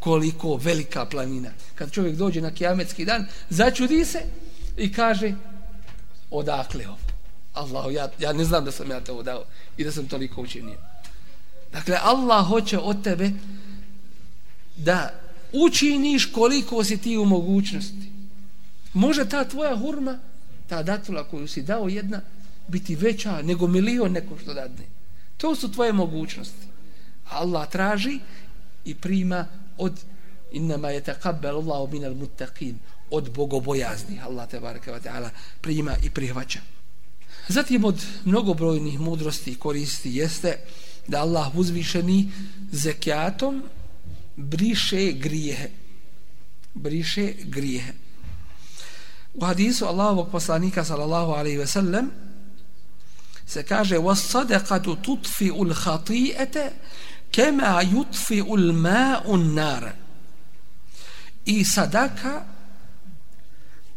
koliko 0.00 0.56
velika 0.56 1.04
planina. 1.04 1.50
Kad 1.74 1.92
čovjek 1.92 2.16
dođe 2.16 2.40
na 2.40 2.50
kijametski 2.50 3.04
dan 3.04 3.26
začudi 3.50 4.04
se 4.04 4.22
i 4.76 4.92
kaže 4.92 5.34
odakle 6.30 6.88
ovo? 6.88 7.05
Allah, 7.56 7.94
ja, 7.94 8.08
ja 8.18 8.32
ne 8.32 8.44
znam 8.44 8.64
da 8.64 8.70
sam 8.70 8.90
ja 8.90 9.00
to 9.00 9.22
dao 9.22 9.44
i 9.76 9.84
da 9.84 9.92
sam 9.92 10.08
toliko 10.08 10.42
učinio 10.42 10.78
Dakle, 11.72 11.98
Allah 12.02 12.48
hoće 12.48 12.78
od 12.78 13.04
tebe 13.04 13.30
da 14.76 15.20
učiniš 15.52 16.26
koliko 16.32 16.84
si 16.84 16.98
ti 16.98 17.18
u 17.18 17.24
mogućnosti. 17.24 18.12
Može 18.92 19.28
ta 19.28 19.44
tvoja 19.44 19.76
hurma, 19.76 20.18
ta 20.68 20.82
datula 20.82 21.24
koju 21.24 21.48
si 21.48 21.62
dao 21.62 21.88
jedna, 21.88 22.20
biti 22.68 22.96
veća 22.96 23.42
nego 23.42 23.66
milion 23.66 24.12
neko 24.12 24.38
što 24.42 24.54
dadne. 24.54 24.84
To 25.36 25.54
su 25.54 25.72
tvoje 25.72 25.92
mogućnosti. 25.92 26.66
Allah 27.30 27.70
traži 27.70 28.18
i 28.84 28.94
prima 28.94 29.46
od 29.78 29.92
innama 30.52 30.90
je 30.90 31.00
takabbel 31.00 31.56
Allahu 31.56 31.92
minal 31.92 32.14
muttaqin 32.14 32.74
od 33.10 33.30
bogobojaznih 33.30 34.26
Allah 34.26 34.48
te 34.48 34.60
baraka 34.60 34.92
wa 34.92 35.00
ta'ala 35.00 35.28
prima 35.60 35.96
i 36.02 36.10
prihvaća. 36.10 36.60
Zatim 37.47 37.85
od 37.85 38.05
mnogobrojnih 38.25 38.99
mudrosti 38.99 39.55
koristi 39.55 40.15
jeste 40.15 40.57
da 41.07 41.21
Allah 41.21 41.55
uzvišeni 41.55 42.31
zekijatom 42.71 43.63
briše 44.35 45.11
grijehe. 45.11 45.69
Briše 46.73 47.33
grijehe. 47.43 47.93
U 49.33 49.45
hadisu 49.45 49.85
Allahovog 49.85 50.31
poslanika 50.31 50.85
sallallahu 50.85 51.31
alaihi 51.31 51.57
ve 51.57 51.67
sellem 51.67 52.11
se 53.47 53.63
kaže 53.63 53.97
وَالصَّدَقَةُ 53.97 54.95
تُطْفِئُ 55.03 55.55
الْخَطِيئَةَ 55.61 56.71
كَمَا 57.31 57.81
يُطْفِئُ 57.81 58.47
الْمَاءُ 58.55 59.23
النَّارَ 59.35 59.91
I 61.45 61.65
sadaka 61.65 62.45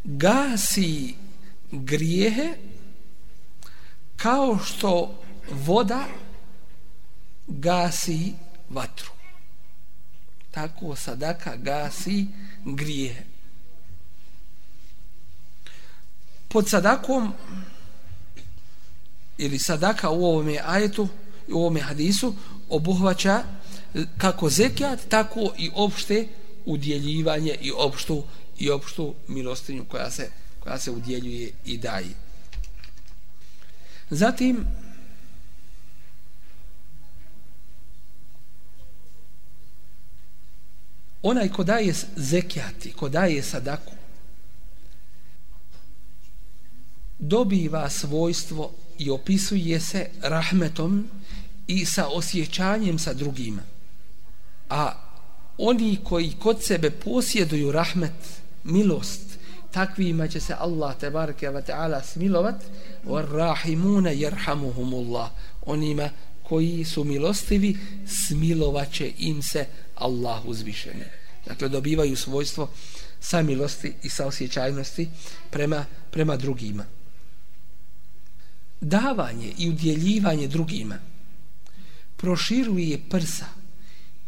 gasi 0.05 1.15
grijehe 1.73 2.68
kao 4.22 4.60
što 4.66 5.20
voda 5.52 6.06
gasi 7.48 8.34
vatru. 8.70 9.12
Tako 10.52 10.96
sadaka 10.96 11.56
gasi 11.56 12.28
grije. 12.66 13.26
Pod 16.48 16.70
sadakom 16.70 17.34
ili 19.38 19.60
sadaka 19.60 20.10
u 20.10 20.26
ovom 20.26 20.56
ajetu 20.66 21.08
u 21.48 21.60
ovom 21.60 21.82
hadisu 21.82 22.36
obuhvaća 22.70 23.44
kako 24.18 24.50
zekijat, 24.50 25.00
tako 25.10 25.54
i 25.58 25.72
opšte 25.76 26.28
udjeljivanje 26.66 27.56
i 27.62 27.72
opštu 27.72 28.24
i 28.60 28.70
opštu 28.70 29.16
milostinju 29.28 29.86
koja 29.86 30.12
se, 30.12 30.32
koja 30.60 30.80
se 30.80 30.92
udjeljuje 30.92 31.52
i 31.66 31.78
daje. 31.78 32.29
Zatim, 34.10 34.66
onaj 41.22 41.50
ko 41.50 41.64
daje 41.64 41.94
zekijati, 42.16 42.94
ko 42.94 43.10
daje 43.10 43.44
sadaku, 43.44 43.92
dobiva 47.20 47.90
svojstvo 47.90 48.72
i 48.98 49.10
opisuje 49.10 49.80
se 49.80 50.10
rahmetom 50.22 51.08
i 51.68 51.86
sa 51.86 52.08
osjećanjem 52.08 53.00
sa 53.00 53.14
drugima. 53.14 53.62
A 54.70 54.94
oni 55.58 55.98
koji 56.04 56.36
kod 56.40 56.64
sebe 56.64 56.92
posjeduju 56.92 57.72
rahmet, 57.72 58.42
milost, 58.64 59.29
takvima 59.72 60.28
će 60.28 60.40
se 60.40 60.56
Allah 60.60 60.98
tebareke 60.98 61.50
ve 61.50 61.62
ta'ala 61.62 62.04
smilovat 62.04 62.56
wa 63.06 63.32
rahimuna 63.32 64.12
onima 65.66 66.10
koji 66.44 66.86
su 66.86 67.04
milostivi 67.04 67.78
smilovaće 68.08 69.12
im 69.18 69.44
se 69.44 69.66
Allah 69.96 70.46
uzvišeni. 70.46 71.04
Dakle, 71.46 71.70
dobivaju 71.70 72.16
svojstvo 72.16 72.70
samilosti 73.20 73.94
i 74.04 74.10
saosjećajnosti 74.10 75.10
prema, 75.50 75.86
prema 76.12 76.38
drugima. 76.38 76.86
Davanje 78.82 79.54
i 79.58 79.70
udjeljivanje 79.70 80.48
drugima 80.48 81.00
proširuje 82.18 83.00
prsa 83.10 83.46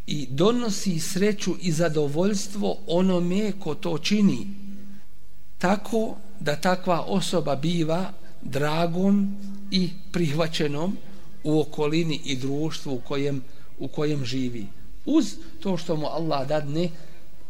i 0.08 0.28
donosi 0.30 1.00
sreću 1.00 1.56
i 1.62 1.72
zadovoljstvo 1.72 2.78
onome 2.88 3.52
ko 3.60 3.76
to 3.76 3.98
čini 3.98 4.48
tako 5.62 6.16
da 6.40 6.56
takva 6.56 7.02
osoba 7.02 7.56
biva 7.56 8.12
dragom 8.42 9.38
i 9.72 9.90
prihvaćenom 10.12 10.98
u 11.44 11.60
okolini 11.60 12.22
i 12.26 12.36
društvu 12.36 12.94
u 12.94 13.00
kojem, 13.00 13.44
u 13.80 13.88
kojem 13.88 14.26
živi. 14.26 14.68
Uz 15.06 15.36
to 15.60 15.78
što 15.78 15.96
mu 15.96 16.08
Allah 16.08 16.48
dadne 16.48 16.90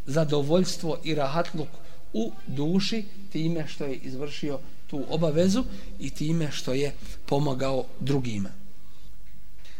zadovoljstvo 0.06 0.98
i 1.04 1.16
rahatluk 1.16 1.68
u 2.14 2.32
duši 2.48 3.06
time 3.32 3.68
što 3.68 3.86
je 3.86 3.96
izvršio 3.96 4.60
tu 4.88 5.04
obavezu 5.10 5.64
i 6.00 6.10
time 6.10 6.52
što 6.52 6.74
je 6.74 6.94
pomogao 7.26 7.86
drugima. 8.00 8.50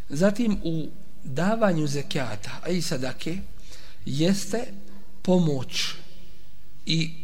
Zatim 0.08 0.56
u 0.64 0.86
davanju 1.24 1.86
zekijata, 1.86 2.50
a 2.62 2.68
i 2.68 2.82
sadake, 2.82 3.38
jeste 4.04 4.64
pomoć 5.22 5.94
i 6.86 7.21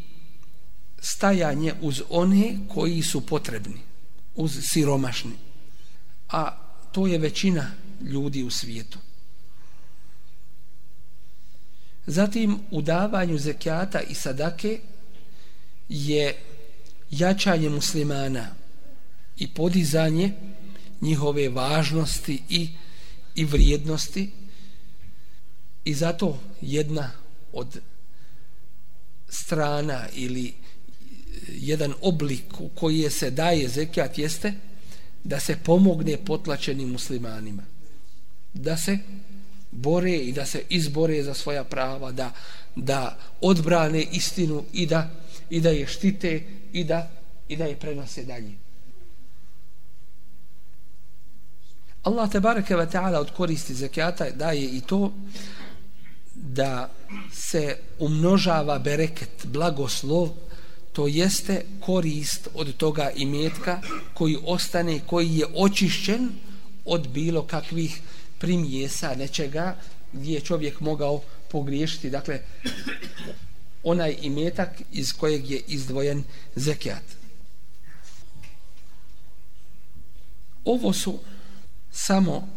stajanje 1.00 1.74
uz 1.80 2.02
one 2.10 2.58
koji 2.68 3.02
su 3.02 3.26
potrebni, 3.26 3.80
uz 4.34 4.58
siromašni. 4.62 5.32
A 6.28 6.56
to 6.92 7.06
je 7.06 7.18
većina 7.18 7.70
ljudi 8.02 8.42
u 8.42 8.50
svijetu. 8.50 8.98
Zatim 12.06 12.58
u 12.70 12.82
davanju 12.82 13.38
zekijata 13.38 14.00
i 14.00 14.14
sadake 14.14 14.80
je 15.88 16.36
jačanje 17.10 17.68
muslimana 17.68 18.54
i 19.36 19.48
podizanje 19.48 20.32
njihove 21.00 21.48
važnosti 21.48 22.42
i 22.48 22.68
i 23.38 23.44
vrijednosti 23.44 24.30
i 25.84 25.94
zato 25.94 26.38
jedna 26.60 27.10
od 27.52 27.80
strana 29.28 30.08
ili 30.14 30.54
jedan 31.48 31.94
oblik 32.00 32.60
u 32.60 32.68
koji 32.68 33.10
se 33.10 33.30
daje 33.30 33.68
zekijat 33.68 34.18
jeste 34.18 34.52
da 35.24 35.40
se 35.40 35.56
pomogne 35.64 36.16
potlačenim 36.16 36.88
muslimanima. 36.88 37.62
Da 38.54 38.76
se 38.76 38.98
bore 39.70 40.16
i 40.16 40.32
da 40.32 40.46
se 40.46 40.62
izbore 40.68 41.22
za 41.22 41.34
svoja 41.34 41.64
prava 41.64 42.12
da, 42.12 42.32
da 42.76 43.18
odbrane 43.40 44.02
istinu 44.02 44.64
i 44.72 44.86
da, 44.86 45.10
i 45.50 45.60
da 45.60 45.70
je 45.70 45.86
štite 45.86 46.42
i 46.72 46.84
da, 46.84 47.10
i 47.48 47.56
da 47.56 47.64
je 47.64 47.76
prenose 47.76 48.24
dalje. 48.24 48.52
Allah 52.02 52.30
te 52.30 52.40
bareke 52.40 52.76
ve 52.76 52.90
taala 52.90 53.20
od 53.20 53.30
koristi 53.30 53.74
zekata 53.74 54.30
daje 54.30 54.64
i 54.64 54.80
to 54.80 55.12
da 56.34 56.90
se 57.32 57.76
umnožava 57.98 58.78
bereket, 58.78 59.46
blagoslov, 59.46 60.30
to 60.98 61.06
jeste 61.06 61.62
korist 61.80 62.48
od 62.54 62.76
toga 62.76 63.10
imetka 63.16 63.80
koji 64.14 64.38
ostane, 64.44 65.00
koji 65.06 65.36
je 65.36 65.46
očišćen 65.54 66.30
od 66.84 67.08
bilo 67.08 67.42
kakvih 67.46 68.00
primjesa, 68.38 69.14
nečega 69.14 69.76
gdje 70.12 70.34
je 70.34 70.40
čovjek 70.40 70.80
mogao 70.80 71.22
pogriješiti. 71.50 72.10
Dakle, 72.10 72.40
onaj 73.82 74.16
imetak 74.22 74.82
iz 74.92 75.12
kojeg 75.12 75.50
je 75.50 75.62
izdvojen 75.66 76.24
zekijat. 76.56 77.04
Ovo 80.64 80.92
su 80.92 81.18
samo 81.92 82.48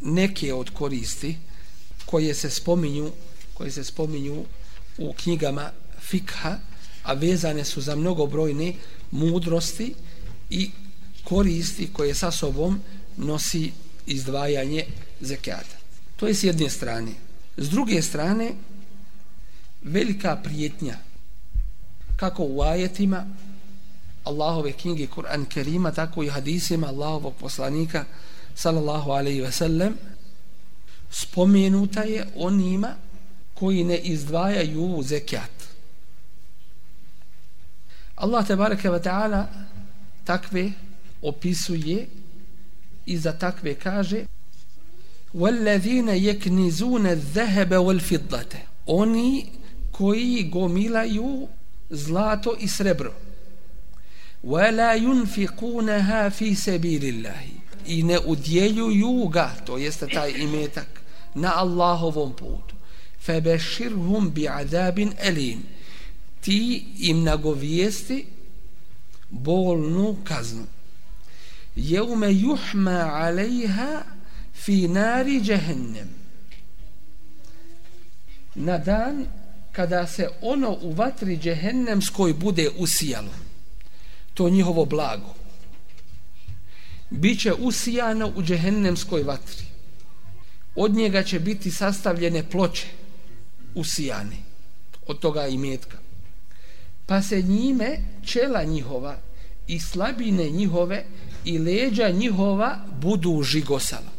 neke 0.00 0.54
od 0.54 0.70
koristi 0.70 1.36
koje 2.06 2.34
se 2.34 2.50
spominju 2.50 3.12
koje 3.54 3.70
se 3.70 3.84
spominju 3.84 4.44
u 4.98 5.12
knjigama 5.12 5.70
fikha 6.00 6.58
a 7.06 7.12
vezane 7.14 7.64
su 7.64 7.80
za 7.80 7.96
mnogobrojne 7.96 8.72
mudrosti 9.10 9.94
i 10.50 10.70
koristi 11.24 11.88
koje 11.92 12.14
sa 12.14 12.30
sobom 12.30 12.80
nosi 13.16 13.72
izdvajanje 14.06 14.84
zekata. 15.20 15.76
To 16.16 16.26
je 16.26 16.34
s 16.34 16.44
jedne 16.44 16.70
strane. 16.70 17.12
S 17.56 17.68
druge 17.68 18.02
strane, 18.02 18.52
velika 19.82 20.36
prijetnja 20.36 20.98
kako 22.16 22.44
u 22.44 22.62
ajetima 22.62 23.26
Allahove 24.24 24.72
knjige 24.72 25.06
Kur'an 25.06 25.44
Kerima, 25.44 25.92
tako 25.92 26.22
i 26.22 26.28
hadisima 26.28 26.86
Allahovog 26.86 27.34
poslanika 27.40 28.04
sallallahu 28.54 29.10
alaihi 29.10 29.40
ve 29.40 29.52
sellem 29.52 29.94
spomenuta 31.10 32.02
je 32.02 32.26
onima 32.36 32.94
koji 33.54 33.84
ne 33.84 33.98
izdvajaju 33.98 35.02
zekijat. 35.02 35.55
Allah 38.15 38.47
te 38.47 38.55
bareke 38.55 38.89
ve 38.89 39.01
taala 39.01 39.47
takve 40.23 40.71
opisuje 41.21 42.07
i 43.05 43.17
za 43.17 43.31
takve 43.31 43.75
kaže 43.75 44.25
وَالَّذِينَ 45.33 46.09
يَكْنِزُونَ 46.09 47.07
الذَّهَبَ 47.07 47.71
وَالْفِضَّةَ 47.71 48.55
Oni 48.85 49.45
koji 49.91 50.49
gomilaju 50.51 51.47
zlato 51.89 52.55
i 52.59 52.67
srebro 52.67 53.13
وَلَا 54.43 54.93
يُنْفِقُونَهَا 54.95 56.29
فِي 56.29 56.55
سَبِيلِ 56.55 57.03
اللَّهِ 57.03 57.61
i 57.85 58.03
ne 58.03 58.19
udjeljuju 58.19 59.27
ga, 59.27 59.55
to 59.65 59.77
jeste 59.77 60.07
taj 60.07 60.31
imetak, 60.31 60.87
na 61.35 61.51
Allahovom 61.55 62.33
putu. 62.33 62.75
Febeširhum 63.19 64.31
bi 64.31 64.47
adabin 64.49 65.13
elin. 65.19 65.63
Ti 66.46 66.84
im 66.98 67.22
nagovijesti 67.22 68.26
bolnu 69.30 70.16
kaznu. 70.24 70.66
Jeume 71.76 72.32
juhma 72.32 73.10
alejha 73.14 74.04
fi 74.54 74.88
nari 74.88 75.40
džehennem. 75.40 76.08
Na 78.54 78.78
dan 78.78 79.26
kada 79.72 80.06
se 80.06 80.28
ono 80.40 80.78
u 80.82 80.92
vatri 80.92 81.36
džehennemskoj 81.36 82.32
bude 82.32 82.70
usijalo, 82.78 83.34
to 84.34 84.48
njihovo 84.48 84.84
blago, 84.84 85.34
biće 87.10 87.52
usijano 87.52 88.32
u 88.36 88.42
džehennemskoj 88.42 89.22
vatri. 89.22 89.64
Od 90.74 90.94
njega 90.94 91.22
će 91.22 91.40
biti 91.40 91.70
sastavljene 91.70 92.50
ploče 92.50 92.86
usijane 93.74 94.36
od 95.06 95.18
toga 95.18 95.46
imetka. 95.46 96.05
Pa 97.06 97.22
se 97.22 97.42
njime 97.42 97.98
čela 98.24 98.64
njihova 98.64 99.18
i 99.66 99.80
slabine 99.80 100.50
njihove 100.50 101.04
i 101.44 101.58
leđa 101.58 102.08
njihova 102.08 102.78
budu 103.00 103.42
žigosala. 103.42 104.12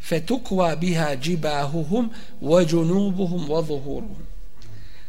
Fetukva 0.00 0.76
biha 0.76 1.16
džibahuhum 1.16 2.10
wa 2.42 2.66
džunubuhum 2.66 3.48
wa 3.48 3.66
zuhuruhum. 3.66 4.26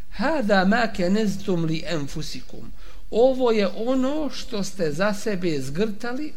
Hada 0.10 0.66
ma 0.66 0.88
keneztum 0.88 1.66
li 1.66 1.84
enfusikum 1.88 2.72
ovo 3.12 3.52
je 3.52 3.68
ono 3.68 4.30
što 4.30 4.64
ste 4.64 4.92
za 4.92 5.14
sebe 5.14 5.62
zgrtali 5.62 6.34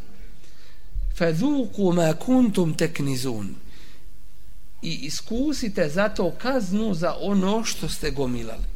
fadhuku 1.16 1.92
ma 1.92 2.14
kuntum 2.14 2.74
taknizun 2.74 3.54
i 4.82 4.98
iskusite 5.02 5.88
zato 5.88 6.30
kaznu 6.30 6.94
za 6.94 7.14
ono 7.20 7.64
što 7.64 7.88
ste 7.88 8.10
gomilali 8.10 8.71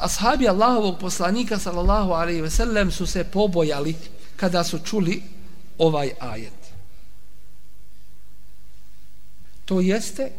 ashabi 0.00 0.48
Allahovog 0.48 0.98
poslanika 0.98 1.58
sallallahu 1.58 2.12
alejhi 2.12 2.40
ve 2.40 2.50
sellem 2.50 2.90
su 2.90 3.06
se 3.06 3.24
pobojali 3.24 3.94
kada 4.36 4.64
su 4.64 4.78
čuli 4.78 5.22
ovaj 5.78 6.10
ajet. 6.20 6.60
To 9.64 9.80
jeste 9.80 10.30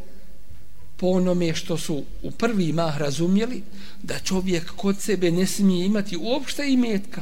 po 0.98 1.08
onome 1.08 1.56
što 1.56 1.78
su 1.78 2.04
u 2.24 2.32
prvi 2.32 2.74
mah 2.74 2.98
razumjeli 2.98 3.64
da 4.04 4.20
čovjek 4.20 4.72
kod 4.76 5.02
sebe 5.02 5.32
ne 5.32 5.48
smije 5.48 5.86
imati 5.86 6.18
uopšte 6.18 6.72
imetka 6.72 7.22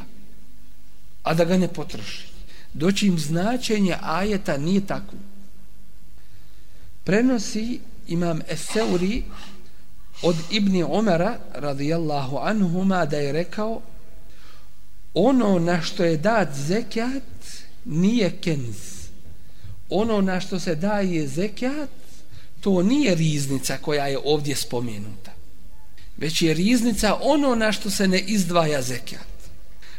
a 1.22 1.34
da 1.34 1.44
ga 1.44 1.56
ne 1.56 1.68
potroši. 1.68 2.26
Doćim 2.74 3.18
značenje 3.18 3.96
ajeta 4.02 4.56
nije 4.56 4.86
tako. 4.86 5.16
Prenosi 7.04 7.80
imam 8.06 8.40
Eseuri 8.48 9.22
od 10.22 10.36
Ibni 10.50 10.82
Omera 10.82 11.38
radijallahu 11.54 12.36
anhuma 12.36 13.06
da 13.06 13.16
je 13.16 13.32
rekao 13.32 13.80
ono 15.14 15.58
na 15.58 15.82
što 15.82 16.04
je 16.04 16.16
dat 16.16 16.48
zekat 16.54 17.22
nije 17.84 18.30
kenz. 18.40 18.76
Ono 19.90 20.20
na 20.20 20.40
što 20.40 20.60
se 20.60 20.74
daje 20.74 21.26
zekat 21.26 21.90
to 22.60 22.82
nije 22.82 23.14
riznica 23.14 23.76
koja 23.76 24.06
je 24.06 24.18
ovdje 24.24 24.56
spomenuta 24.56 25.40
već 26.20 26.42
je 26.42 26.54
riznica 26.54 27.18
ono 27.22 27.54
na 27.54 27.72
što 27.72 27.90
se 27.90 28.08
ne 28.08 28.18
izdvaja 28.18 28.82
zekat 28.82 29.30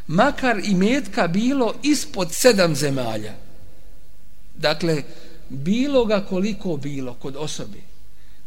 makar 0.07 0.60
i 0.63 0.75
metka 0.75 1.27
bilo 1.27 1.73
ispod 1.84 2.27
sedam 2.31 2.75
zemalja. 2.75 3.34
Dakle 4.55 5.03
bilo 5.49 6.05
ga 6.05 6.25
koliko 6.29 6.77
bilo 6.77 7.13
kod 7.13 7.36
osobe 7.36 7.77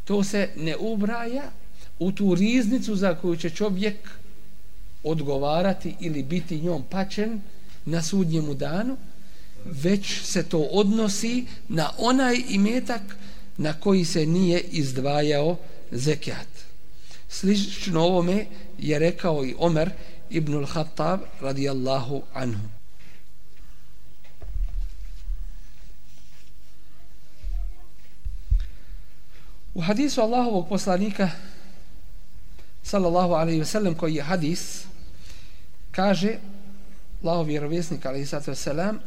to 0.04 0.24
se 0.24 0.48
ne 0.56 0.76
ubraja 0.76 1.42
u 1.98 2.12
tu 2.12 2.35
riznicu 2.35 2.96
za 2.96 3.14
koju 3.14 3.37
će 3.37 3.50
čovjek 3.50 3.96
odgovarati 5.02 5.94
ili 6.00 6.22
biti 6.22 6.61
njom 6.61 6.85
pačen 6.90 7.40
na 7.85 8.02
sudnjemu 8.02 8.54
danu 8.54 8.96
već 9.64 10.22
se 10.22 10.42
to 10.42 10.59
odnosi 10.59 11.46
na 11.68 11.90
onaj 11.98 12.37
imetak 12.48 13.02
na 13.57 13.72
koji 13.72 14.04
se 14.04 14.26
nije 14.26 14.61
izdvajao 14.61 15.57
zekijat. 15.90 16.48
Slično 17.28 18.02
ovome 18.02 18.46
je 18.78 18.98
rekao 18.98 19.44
i 19.44 19.54
Omer 19.59 19.90
ibn 20.30 20.54
al-Khattab 20.54 21.18
radijallahu 21.40 22.22
anhu. 22.35 22.68
U 29.74 29.80
hadisu 29.80 30.20
Allahovog 30.20 30.68
poslanika 30.68 31.30
sallallahu 32.85 33.35
alaihi 33.35 33.61
ve 33.61 33.64
sellem 33.64 33.94
koji 33.94 34.14
je 34.14 34.23
hadis 34.23 34.85
kaže 35.90 36.38
Allahov 37.23 37.47
vjerovjesnik 37.47 38.07
alaihi 38.07 38.27
sallatu 38.27 38.51
ve 38.51 38.57
sellem 38.57 39.01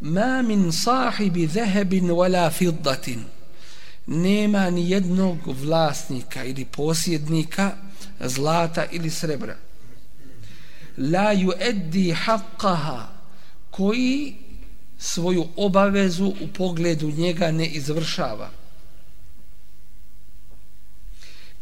ma 0.00 0.42
min 0.42 0.72
sahibi 0.72 1.46
zehebin 1.46 2.08
wala 2.08 2.50
fiddatin. 2.50 3.24
Nema 4.06 4.70
ni 4.70 4.90
jednog 4.90 5.38
vlasnika 5.46 6.44
ili 6.44 6.64
posjednika 6.64 7.72
zlata 8.20 8.84
ili 8.90 9.10
srebra. 9.10 9.56
La 10.98 11.34
yuaddi 11.34 12.14
haqqaha. 12.14 13.02
Koji 13.70 14.34
svoju 14.98 15.48
obavezu 15.56 16.26
u 16.26 16.48
pogledu 16.54 17.10
njega 17.10 17.50
ne 17.50 17.66
izvršava 17.66 18.50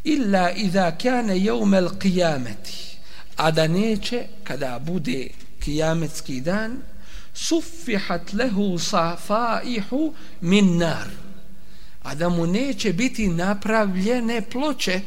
illa 0.05 0.53
iza 0.53 0.91
kane 1.03 1.39
jevmel 1.39 1.89
qiyameti. 1.99 2.97
A 3.37 3.51
da 3.51 3.67
neće 3.67 4.27
kada 4.45 4.79
bude 4.79 5.29
kijametski 5.61 6.41
dan 6.41 6.83
suffihat 7.35 8.33
lehu 8.33 8.79
safaihu 8.79 10.15
min 10.41 10.79
nar. 10.79 11.09
A 12.03 12.15
da 12.15 12.29
mu 12.29 12.47
neće 12.47 12.93
biti 12.93 13.29
napravljene 13.29 14.43
ploče 14.43 15.01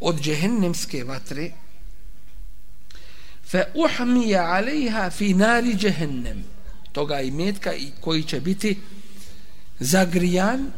od 0.00 0.20
džehennemske 0.20 1.04
vatre. 1.04 1.50
Fa 3.50 3.64
uhmiya 3.74 4.42
alejha 4.42 5.10
fi 5.10 5.34
nari 5.34 5.74
džehennem. 5.74 6.44
Toga 6.92 7.20
i 7.20 7.30
metka 7.30 7.74
i 7.74 7.90
koji 8.00 8.22
će 8.22 8.40
biti 8.40 8.78
zagrijan 9.80 10.70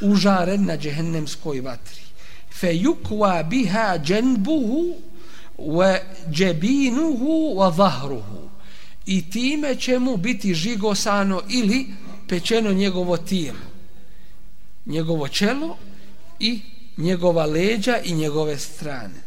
užaren 0.00 0.64
na 0.64 0.76
džehennemskoj 0.76 1.60
vatri 1.60 2.05
fa 2.60 2.70
yukwa 2.70 3.42
biha 3.42 3.98
janbuhu 3.98 5.00
wa 5.58 5.98
jabinuhu 6.28 7.56
wa 7.58 7.70
zahruhu 7.70 8.50
i 9.06 9.30
time 9.30 9.76
će 9.76 9.98
mu 9.98 10.16
biti 10.16 10.54
žigosano 10.54 11.42
ili 11.48 11.86
pečeno 12.28 12.72
njegovo 12.72 13.16
tijelo 13.16 13.66
njegovo 14.86 15.28
čelo 15.28 15.76
i 16.40 16.60
njegova 16.96 17.46
leđa 17.46 17.98
i 18.04 18.12
njegove 18.12 18.58
strane. 18.58 19.26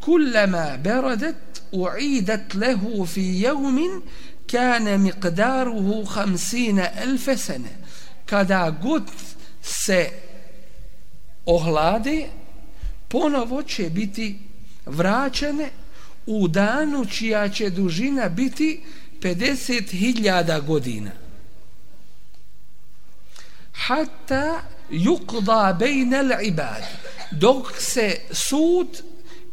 kullama 0.00 0.78
baradat 0.84 1.36
u'idat 1.72 2.54
lahu 2.54 3.06
fi 3.06 3.20
yawmin 3.20 4.00
kana 4.50 4.98
miqdaruhu 4.98 6.04
50000 6.04 7.36
sana 7.36 7.68
kada 8.26 8.70
god 8.82 9.02
se 9.62 10.23
ohlade 11.46 12.28
ponovo 13.08 13.62
će 13.62 13.90
biti 13.90 14.38
vraćene 14.86 15.70
u 16.26 16.48
danu 16.48 17.06
čija 17.06 17.48
će 17.48 17.70
dužina 17.70 18.28
biti 18.28 18.80
50.000 19.20 20.66
godina. 20.66 21.10
Hatta 23.72 24.62
yuqda 24.90 25.78
bejnel 25.78 26.30
ibad. 26.42 26.82
dok 27.30 27.72
se 27.78 28.20
sud 28.30 29.02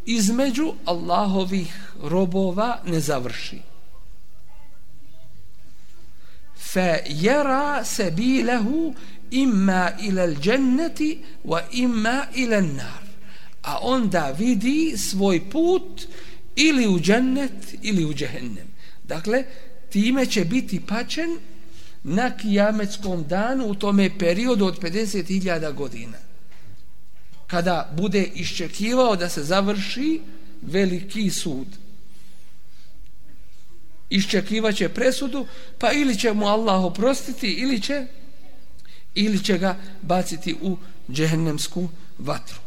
između 0.05 0.73
Allahovih 0.85 1.93
robova 2.03 2.79
ne 2.85 2.99
završi. 2.99 3.61
Fa 6.55 6.97
yara 7.05 7.83
sabilahu 7.83 8.93
imma 9.31 9.91
ila 10.01 10.23
al-jannati 10.23 11.17
wa 11.45 11.61
imma 11.71 12.25
ila 12.35 12.57
an-nar. 12.57 13.01
A 13.61 13.77
onda 13.81 14.35
vidi 14.39 14.97
svoj 14.97 15.49
put 15.49 16.01
ili 16.55 16.87
u 16.87 16.99
džennet 16.99 17.75
ili 17.81 18.05
u 18.05 18.13
džehennem. 18.13 18.67
Dakle, 19.03 19.43
time 19.89 20.25
će 20.25 20.45
biti 20.45 20.79
pačen 20.79 21.39
na 22.03 22.37
kijametskom 22.37 23.23
danu 23.27 23.65
u 23.65 23.75
tome 23.75 24.17
periodu 24.19 24.65
od 24.65 24.79
50.000 24.79 25.73
godina. 25.73 26.17
Kada 27.47 27.93
bude 27.97 28.23
iščekivao 28.35 29.15
da 29.15 29.29
se 29.29 29.43
završi 29.43 30.21
veliki 30.61 31.29
sud. 31.29 31.67
Iščekivaće 34.09 34.89
presudu, 34.89 35.45
pa 35.79 35.91
ili 35.91 36.17
će 36.17 36.33
mu 36.33 36.47
Allah 36.47 36.83
oprostiti, 36.83 37.47
ili 37.47 37.81
će 37.81 38.07
ili 39.15 39.43
će 39.43 39.57
ga 39.57 39.77
baciti 40.01 40.55
u 40.61 40.77
džehennemsku 41.11 41.89
vatru. 42.19 42.59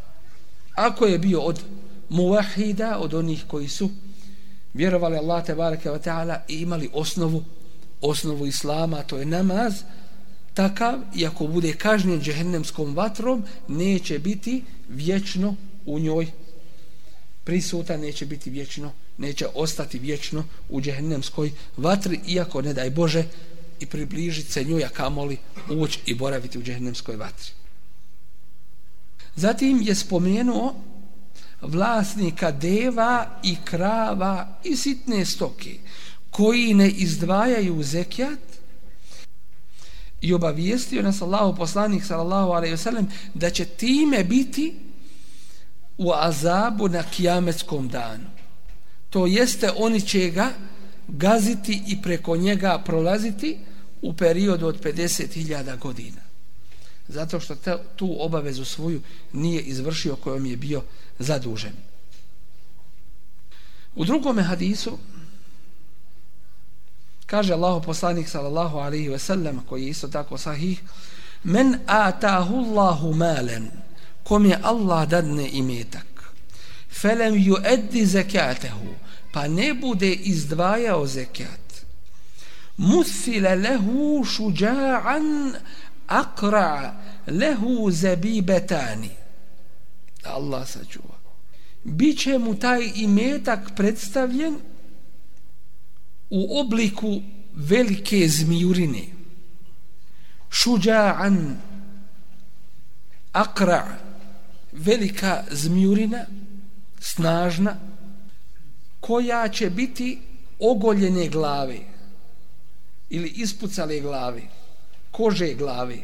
Ako 0.74 1.06
je 1.06 1.18
bio 1.18 1.40
od 1.40 1.60
muvahida, 2.08 2.98
od 2.98 3.14
onih 3.14 3.44
koji 3.46 3.68
su 3.68 3.90
vjerovali 4.74 5.16
Allah 5.16 5.44
te 5.44 5.54
bareke 5.54 5.90
ve 5.90 6.02
taala 6.02 6.42
i 6.48 6.54
imali 6.54 6.90
osnovu 6.92 7.44
osnovu 8.00 8.46
islama, 8.46 9.02
to 9.02 9.18
je 9.18 9.26
namaz, 9.26 9.74
takav 10.54 10.98
i 11.14 11.26
ako 11.26 11.46
bude 11.46 11.72
kažnjen 11.72 12.20
džehennemskom 12.20 12.94
vatrom, 12.94 13.44
neće 13.68 14.18
biti 14.18 14.64
vječno 14.88 15.56
u 15.86 15.98
njoj 15.98 16.26
prisutan, 17.44 18.00
neće 18.00 18.26
biti 18.26 18.50
vječno, 18.50 18.92
neće 19.18 19.46
ostati 19.54 19.98
vječno 19.98 20.44
u 20.68 20.80
džehennemskoj 20.80 21.52
vatri, 21.76 22.20
iako 22.26 22.62
ne 22.62 22.72
daj 22.74 22.90
Bože 22.90 23.24
i 23.80 23.86
približiti 23.86 24.52
se 24.52 24.64
njoj, 24.64 24.84
a 24.84 24.88
kamoli 24.88 25.36
ući 25.68 26.00
i 26.06 26.14
boraviti 26.14 26.58
u 26.58 26.62
džehennemskoj 26.62 27.16
vatri. 27.16 27.50
Zatim 29.36 29.82
je 29.82 29.94
spomenuo 29.94 30.74
vlasnika 31.62 32.50
deva 32.50 33.40
i 33.42 33.56
krava 33.64 34.58
i 34.64 34.76
sitne 34.76 35.24
stoke 35.24 35.78
koji 36.30 36.74
ne 36.74 36.90
izdvajaju 36.90 37.82
zekijat 37.82 38.38
i 40.20 40.34
obavijestio 40.34 41.02
nas 41.02 41.22
Allahu 41.22 41.56
poslanik 41.56 42.04
sallallahu 42.04 42.50
alejhi 42.50 42.72
ve 42.72 42.78
sellem 42.78 43.08
da 43.34 43.50
će 43.50 43.64
time 43.64 44.24
biti 44.24 44.74
u 45.98 46.12
azabu 46.12 46.88
na 46.88 47.02
kijametskom 47.02 47.88
danu. 47.88 48.26
To 49.10 49.26
jeste 49.26 49.70
oni 49.76 50.00
će 50.00 50.30
ga 50.30 50.50
gaziti 51.08 51.82
i 51.86 52.02
preko 52.02 52.36
njega 52.36 52.82
prolaziti 52.84 53.58
u 54.02 54.12
periodu 54.12 54.66
od 54.66 54.82
50.000 54.82 55.78
godina. 55.78 56.20
Zato 57.08 57.40
što 57.40 57.54
te, 57.54 57.76
tu 57.96 58.16
obavezu 58.18 58.64
svoju 58.64 59.00
nije 59.32 59.62
izvršio 59.62 60.16
kojom 60.16 60.46
je 60.46 60.56
bio 60.56 60.82
zadužen. 61.18 61.72
U 63.94 64.04
drugome 64.04 64.42
hadisu 64.42 64.98
kaže 67.26 67.52
Allahu 67.52 67.82
poslanik 67.82 68.28
sallallahu 68.28 68.78
alaihi 68.78 69.08
ve 69.08 69.18
sellem 69.18 69.60
koji 69.68 69.82
je 69.82 69.88
isto 69.88 70.08
tako 70.08 70.38
sahih 70.38 70.82
men 71.44 71.78
atahu 71.86 72.56
Allahu 72.56 73.14
malen 73.14 73.70
kom 74.22 74.46
je 74.46 74.58
Allah 74.62 75.08
dadne 75.08 75.48
imetak 75.52 76.32
felem 76.90 77.34
ju 77.34 77.56
eddi 77.64 78.06
zekatehu 78.06 78.94
pa 79.34 79.48
ne 79.48 79.74
bude 79.74 80.12
izdvajao 80.14 81.06
zekat. 81.06 81.84
Muthile 82.76 83.54
lehu 83.54 84.24
šuđa'an 84.24 85.54
akra 86.06 86.94
lehu 87.26 87.90
zebibetani. 87.90 89.10
Allah 90.24 90.68
sačuva. 90.68 91.18
Biće 91.84 92.38
mu 92.38 92.54
taj 92.58 92.92
imetak 92.94 93.70
predstavljen 93.76 94.56
u 96.30 96.60
obliku 96.60 97.22
velike 97.54 98.28
zmijurine. 98.28 99.04
Šuđa'an 100.50 101.56
akra 103.32 103.98
velika 104.72 105.44
zmijurina 105.50 106.24
snažna 107.00 107.93
koja 109.06 109.48
će 109.48 109.70
biti 109.70 110.18
ogoljene 110.58 111.28
glave 111.28 111.78
ili 113.10 113.28
ispucale 113.28 114.00
glave 114.00 114.42
kože 115.10 115.54
glave. 115.54 115.98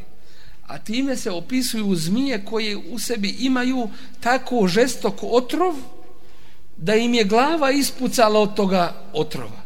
A 0.67 0.77
time 0.77 1.15
se 1.17 1.31
opisuju 1.31 1.95
zmije 1.95 2.45
koje 2.45 2.77
u 2.77 2.99
sebi 2.99 3.29
imaju 3.39 3.89
tako 4.19 4.67
žestok 4.67 5.23
otrov 5.23 5.75
da 6.77 6.95
im 6.95 7.13
je 7.13 7.23
glava 7.23 7.71
ispucala 7.71 8.39
od 8.39 8.55
toga 8.55 8.93
otrova. 9.13 9.61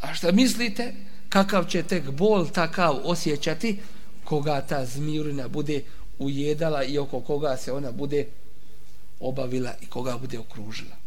A 0.00 0.14
šta 0.14 0.32
mislite? 0.32 0.94
Kakav 1.28 1.64
će 1.64 1.82
tek 1.82 2.10
bol 2.10 2.48
takav 2.48 3.00
osjećati 3.04 3.78
koga 4.24 4.60
ta 4.60 4.84
zmijurina 4.86 5.48
bude 5.48 5.82
ujedala 6.18 6.84
i 6.84 6.98
oko 6.98 7.20
koga 7.20 7.56
se 7.56 7.72
ona 7.72 7.92
bude 7.92 8.26
obavila 9.20 9.74
i 9.82 9.86
koga 9.86 10.18
bude 10.18 10.38
okružila. 10.38 11.05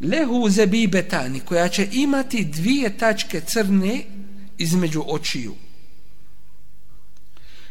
Lehu 0.00 0.48
zebibetani 0.48 1.40
koja 1.40 1.68
će 1.68 1.88
imati 1.92 2.44
dvije 2.44 2.98
tačke 2.98 3.40
crne 3.40 4.04
između 4.58 5.04
očiju. 5.06 5.54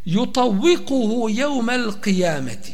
Jutavikuhu 0.05 1.29
jeumel 1.29 1.91
qijameti, 2.01 2.71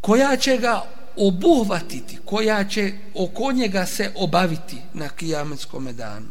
koja 0.00 0.36
će 0.36 0.56
ga 0.56 0.82
obuhvatiti, 1.16 2.18
koja 2.24 2.64
će 2.68 2.92
oko 3.14 3.52
njega 3.52 3.86
se 3.86 4.12
obaviti 4.16 4.76
na 4.92 5.08
kijametskom 5.08 5.96
danu. 5.96 6.26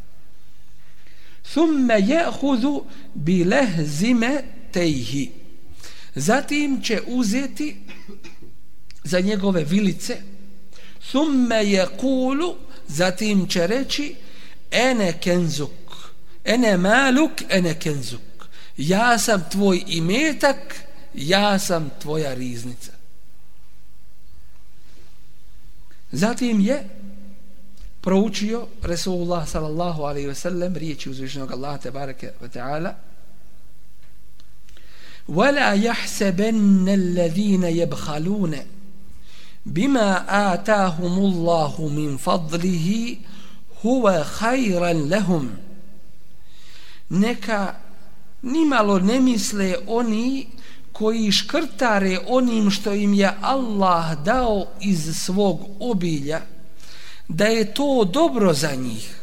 Thumme 1.52 2.00
jehudu 2.00 2.86
bi 3.14 3.44
lehzime 3.44 4.44
tejhi. 4.72 5.32
Zatim 6.16 6.82
će 6.82 7.02
uzeti 7.08 7.78
za 9.05 9.21
njegove 9.21 9.65
vilice 9.65 10.17
thumme 11.11 11.65
je 11.65 11.87
kulu 12.01 12.57
zatim 12.89 13.47
će 13.47 13.67
reći 13.67 14.15
ene 14.71 15.21
kenzuk 15.21 15.71
ene 16.45 16.77
maluk 16.77 17.33
ene 17.49 17.75
kenzuk 17.75 18.21
ja 18.77 19.19
sam 19.19 19.45
tvoj 19.51 19.85
imetak 19.87 20.75
ja 21.15 21.59
sam 21.59 21.91
tvoja 22.01 22.35
riznica 22.35 22.99
Zatim 26.13 26.61
je 26.61 26.85
proučio 28.01 28.67
Resulullah 28.83 29.49
sallallahu 29.49 30.03
alaihi 30.03 30.27
ve 30.27 30.35
sellem 30.35 30.77
riječi 30.77 31.11
uzvišenog 31.11 31.53
Allaha 31.53 31.79
te 31.79 31.91
bareke 31.91 32.33
ve 32.41 32.49
ta'ala 32.49 32.95
وَلَا 35.29 35.75
يَحْسَبَنَّ 35.75 36.89
الَّذِينَ 36.89 37.65
يَبْخَلُونَ 37.65 38.55
bima 39.66 40.26
atahumullahu 40.28 41.90
min 41.90 42.18
fadlihi 42.18 43.20
huwa 43.84 44.24
khayran 44.24 45.10
lahum. 45.10 45.50
Neka 47.10 47.76
nimalo 48.44 49.00
ne 49.00 49.20
misle 49.20 49.76
oni 49.88 50.48
koji 50.92 51.32
škrtare 51.32 52.20
onim 52.28 52.72
što 52.72 52.94
im 52.94 53.14
je 53.14 53.32
Allah 53.42 54.24
dao 54.24 54.66
iz 54.82 55.16
svog 55.16 55.60
obilja 55.80 56.42
da 57.28 57.46
je 57.46 57.74
to 57.74 58.06
dobro 58.06 58.54
za 58.54 58.76
njih. 58.76 59.16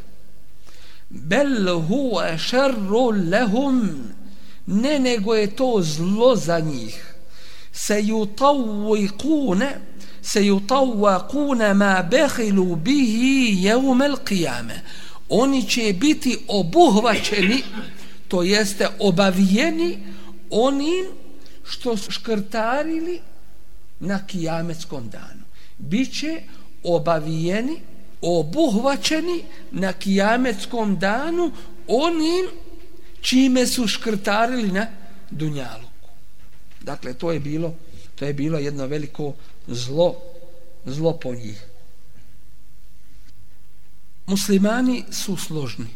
Bel 1.10 1.80
huwa 1.88 2.38
sharru 2.38 3.12
lahum 3.30 4.04
ne 4.66 4.98
nego 4.98 5.34
je 5.34 5.56
to 5.56 5.80
zlo 5.82 6.36
za 6.36 6.58
njih. 6.60 7.14
Se 7.72 8.02
yutawiquna 8.02 9.70
se 10.22 10.40
ma 11.74 12.02
behilu 12.02 12.76
bihi 12.76 13.66
yawm 13.66 14.00
al-qiyamah. 14.02 14.80
Oni 15.28 15.68
će 15.68 15.94
biti 16.00 16.38
obuhvaćeni, 16.48 17.62
to 18.28 18.42
jeste 18.42 18.88
obavijeni 18.98 19.98
onim 20.50 21.06
što 21.64 21.96
su 21.96 22.10
škrtarili 22.10 23.20
na 24.00 24.26
kijametskom 24.26 25.10
danu. 25.10 25.42
Biće 25.78 26.42
obavijeni, 26.84 27.76
obuhvaćeni 28.22 29.44
na 29.70 29.92
kijametskom 29.92 30.98
danu 30.98 31.52
onim 31.86 32.46
čime 33.20 33.66
su 33.66 33.86
škrtarili 33.86 34.72
na 34.72 34.86
Dunjaluku. 35.30 36.08
Dakle, 36.80 37.14
to 37.14 37.32
je 37.32 37.40
bilo 37.40 37.74
to 38.20 38.26
je 38.26 38.34
bilo 38.34 38.58
jedno 38.58 38.86
veliko 38.86 39.34
zlo 39.66 40.16
zlo 40.84 41.18
po 41.18 41.34
njih. 41.34 41.64
Muslimani 44.26 45.04
su 45.10 45.36
složni 45.36 45.86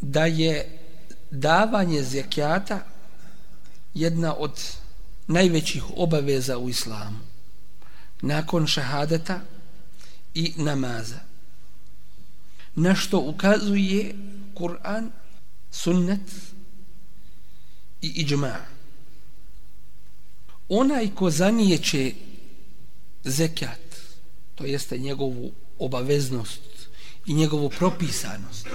da 0.00 0.26
je 0.26 0.78
davanje 1.30 2.02
zekijata 2.02 2.86
jedna 3.94 4.34
od 4.34 4.60
najvećih 5.26 5.84
obaveza 5.96 6.58
u 6.58 6.68
islamu 6.68 7.18
nakon 8.22 8.66
šahadeta 8.66 9.40
i 10.34 10.52
namaza 10.56 11.20
na 12.74 12.94
što 12.94 13.20
ukazuje 13.20 14.14
Kur'an, 14.54 15.10
sunnet 15.70 16.20
i 18.02 18.08
iđma 18.08 18.73
onaj 20.78 21.10
ko 21.14 21.30
zanijeće 21.30 22.12
zekat 23.24 23.96
to 24.54 24.64
jeste 24.64 24.98
njegovu 24.98 25.52
obaveznost 25.78 26.60
i 27.26 27.34
njegovu 27.34 27.70
propisanost 27.70 28.66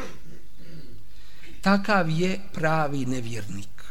takav 1.62 2.10
je 2.10 2.40
pravi 2.54 3.06
nevjernik 3.06 3.84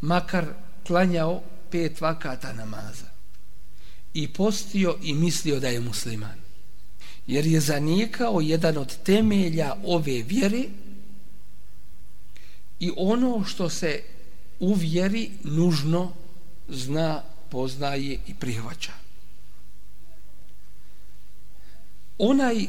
makar 0.00 0.46
klanjao 0.86 1.42
pet 1.70 2.00
vakata 2.00 2.52
namaza 2.52 3.16
i 4.14 4.28
postio 4.28 4.96
i 5.02 5.14
mislio 5.14 5.60
da 5.60 5.68
je 5.68 5.80
musliman. 5.80 6.38
Jer 7.26 7.46
je 7.46 7.60
zanijekao 7.60 8.40
jedan 8.40 8.78
od 8.78 8.96
temelja 9.02 9.74
ove 9.84 10.22
vjere 10.22 10.64
i 12.80 12.90
ono 12.96 13.44
što 13.44 13.68
se 13.68 14.02
u 14.60 14.74
vjeri 14.74 15.30
nužno 15.42 16.12
zna, 16.68 17.22
poznaje 17.50 18.18
i 18.26 18.34
prihvaća. 18.34 18.92
Onaj 22.18 22.66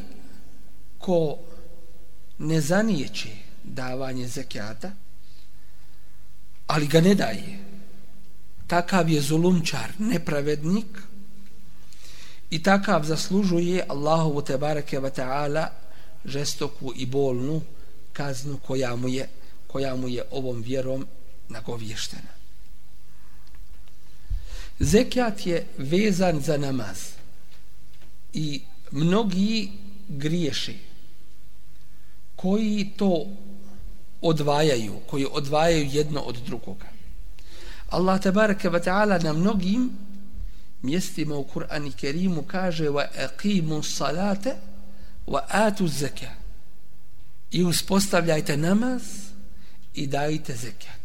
ko 0.97 1.37
ne 2.37 2.61
zanijeće 2.61 3.29
davanje 3.63 4.27
zekijata, 4.27 4.91
ali 6.67 6.87
ga 6.87 7.01
ne 7.01 7.15
daje. 7.15 7.59
Takav 8.67 9.09
je 9.09 9.21
zulumčar, 9.21 9.91
nepravednik 9.99 10.99
i 12.49 12.63
takav 12.63 13.03
zaslužuje 13.03 13.85
Allahovu 13.89 14.41
te 14.41 14.57
barake 14.57 14.99
wa 14.99 15.11
ta'ala 15.11 15.67
žestoku 16.25 16.93
i 16.95 17.05
bolnu 17.05 17.61
kaznu 18.13 18.57
koja 18.67 18.95
mu 18.95 19.07
je, 19.07 19.29
koja 19.67 19.95
mu 19.95 20.07
je 20.07 20.23
ovom 20.31 20.61
vjerom 20.61 21.07
nagovještena. 21.49 22.36
Zekijat 24.79 25.45
je 25.45 25.65
vezan 25.77 26.39
za 26.39 26.57
namaz 26.57 26.97
i 28.33 28.61
mnogi 28.91 29.71
griješi 30.07 30.77
koji 32.35 32.89
to 32.97 33.25
odvajaju, 34.21 34.99
koji 35.09 35.27
odvajaju 35.31 35.89
jedno 35.91 36.21
od 36.21 36.37
drugoga. 36.45 36.85
Allah 37.89 38.21
tabaraka 38.21 38.69
wa 38.69 38.83
ta'ala 38.83 39.23
na 39.23 39.33
mnogim 39.33 39.89
mjestima 40.81 41.35
u 41.35 41.43
Kur'an 41.43 41.87
i 41.87 41.91
Kerimu 41.91 42.43
kaže 42.43 42.89
wa 42.89 43.05
aqimu 43.15 43.83
salate 43.83 44.55
wa 45.27 45.39
atu 45.47 45.87
zeka 45.87 46.31
i 47.51 47.63
uspostavljajte 47.63 48.57
namaz 48.57 49.01
i 49.93 50.07
dajte 50.07 50.55
zekat. 50.55 50.99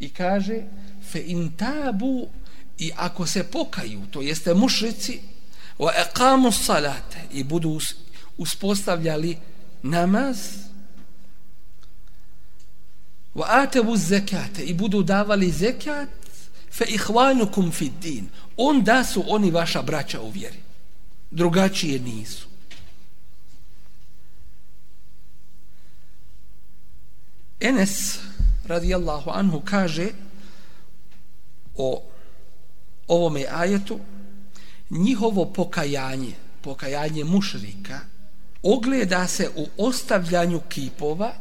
I 0.00 0.08
kaže 0.08 0.62
fe 1.10 1.22
in 1.26 1.52
tabu 1.56 2.28
i 2.78 2.90
ako 2.96 3.26
se 3.26 3.44
pokaju, 3.44 4.06
to 4.10 4.22
jeste 4.22 4.54
mušrici 4.54 5.20
wa 5.78 5.90
aqamu 6.04 6.52
salate 6.52 7.18
i 7.32 7.44
budu 7.44 7.80
uspostavljali 8.38 9.38
namaz 9.82 10.38
wa 13.34 13.44
atabu 13.48 13.96
zekate 13.96 14.62
i 14.64 14.74
budu 14.74 15.02
davali 15.02 15.50
zekat 15.50 16.08
fe 16.70 16.84
ihwanukum 16.88 17.72
fi 17.72 17.90
din. 18.00 18.28
Onda 18.56 19.04
su 19.04 19.24
oni 19.26 19.50
vaša 19.50 19.82
braća 19.82 20.20
u 20.20 20.30
vjeri. 20.30 20.58
Drugačije 21.30 21.98
nisu. 21.98 22.46
Enes 27.60 28.18
radijallahu 28.66 29.30
anhu 29.30 29.60
kaže 29.64 30.08
o 31.76 32.02
ovome 33.08 33.46
ajetu 33.50 34.00
njihovo 34.90 35.44
pokajanje 35.46 36.32
pokajanje 36.62 37.24
mušrika 37.24 38.00
ogleda 38.62 39.26
se 39.26 39.50
u 39.56 39.66
ostavljanju 39.78 40.60
kipova 40.68 41.32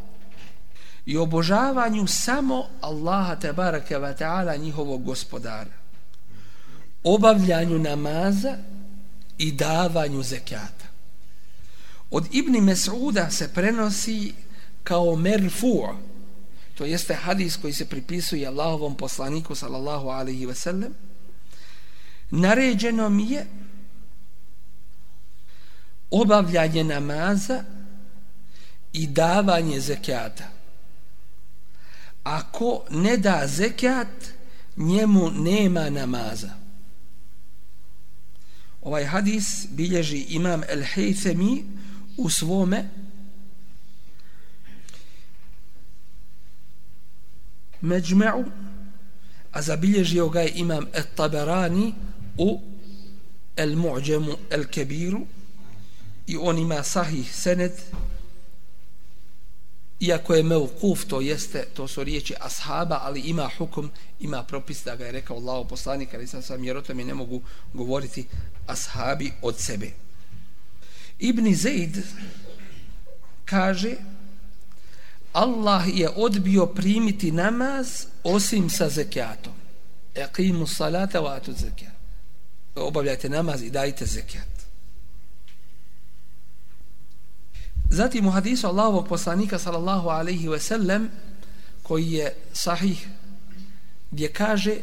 i 1.06 1.18
obožavanju 1.18 2.08
samo 2.08 2.66
Allaha 2.82 3.36
te 3.36 3.54
barake 3.54 3.96
ta'ala 3.96 4.58
njihovog 4.58 5.04
gospodara. 5.04 5.72
Obavljanju 7.04 7.80
namaza 7.80 8.58
i 9.38 9.52
davanju 9.52 10.24
zekata 10.24 10.86
Od 12.12 12.28
Ibni 12.32 12.62
Mes'uda 12.62 13.30
se 13.30 13.54
prenosi 13.54 14.34
kao 14.84 15.16
merfu' 15.16 15.96
to 16.76 16.86
jeste 16.86 17.14
hadis 17.14 17.58
koji 17.58 17.74
se 17.74 17.86
pripisuje 17.86 18.48
Allahovom 18.48 18.96
poslaniku 18.96 19.56
sallallahu 19.56 20.10
alaihi 20.10 20.46
ve 20.46 20.56
sellem 20.56 20.94
naređeno 22.34 23.10
mi 23.10 23.32
je 23.32 23.46
obavljanje 26.12 26.84
namaza 26.84 27.64
i 28.94 29.08
davanje 29.08 29.80
zekijata. 29.80 30.50
Ako 32.24 32.86
ne 32.90 33.18
da 33.18 33.48
zekijat, 33.48 34.08
njemu 34.78 35.32
nema 35.32 35.90
namaza. 35.90 36.50
Ovaj 38.82 39.06
hadis 39.06 39.68
bilježi 39.70 40.18
imam 40.18 40.62
El 40.70 40.84
Hejthemi 40.84 41.66
u 42.18 42.30
svome 42.30 42.90
međme'u, 47.82 48.46
a 49.52 49.62
zabilježio 49.62 50.30
ga 50.30 50.42
je 50.42 50.52
imam 50.56 50.86
El 50.94 51.04
Taberani 51.16 51.94
u 52.38 52.62
El 53.56 53.76
Mu'đemu 53.76 54.38
El 54.50 54.66
Kebiru 54.66 55.26
i 56.28 56.38
on 56.38 56.58
ima 56.58 56.84
sahih 56.84 57.36
sened 57.36 57.72
iako 60.00 60.36
je 60.36 60.44
mevkuf, 60.44 61.06
to 61.06 61.22
jeste, 61.22 61.66
to 61.74 61.88
su 61.88 62.04
riječi 62.04 62.36
ashaba, 62.40 63.00
ali 63.02 63.20
ima 63.20 63.50
hukum, 63.58 63.92
ima 64.20 64.44
propis 64.44 64.84
da 64.84 64.96
ga 64.96 65.06
je 65.06 65.12
rekao 65.12 65.38
Allah 65.38 65.68
poslanik, 65.70 66.14
ali 66.14 66.28
sam 66.28 66.42
sam 66.42 66.64
jer 66.64 66.78
o 66.78 66.82
tome 66.82 67.04
ne 67.04 67.14
mogu 67.14 67.42
govoriti 67.74 68.26
ashabi 68.68 69.32
od 69.42 69.60
sebe. 69.60 69.92
Ibn 71.20 71.56
Zaid 71.56 71.98
kaže 73.46 73.96
Allah 75.34 75.84
je 75.94 76.10
odbio 76.16 76.66
primiti 76.66 77.32
namaz 77.32 78.06
osim 78.24 78.70
sa 78.70 78.90
zekijatom. 78.90 79.54
Eqimu 80.16 80.68
salata 80.68 81.20
wa 81.20 81.36
atu 81.38 81.54
zekijat. 81.54 81.93
Obavljajte 82.76 83.30
namaz 83.30 83.64
i 83.64 83.70
dajte 83.70 84.06
zekijat. 84.06 84.54
Zatim 87.90 88.28
u 88.28 88.32
hadisu 88.32 88.68
Allahovog 88.68 89.08
poslanika 89.08 89.60
sallallahu 89.60 90.10
alaihi 90.10 90.48
ve 90.48 90.60
sellem 90.60 91.10
koji 91.84 92.12
je 92.12 92.36
sahih 92.54 93.08
gdje 94.12 94.34
kaže 94.34 94.76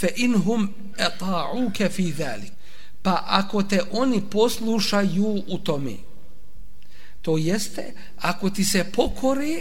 fe 0.00 0.08
inhum 0.16 0.74
eta'uke 0.98 1.88
fi 1.88 2.12
dhalik 2.12 2.52
pa 3.02 3.22
ako 3.26 3.62
te 3.62 3.80
oni 3.92 4.22
poslušaju 4.30 5.42
u 5.48 5.58
tome 5.58 5.96
to 7.22 7.38
jeste 7.38 7.92
ako 8.16 8.50
ti 8.50 8.64
se 8.64 8.84
pokore 8.84 9.60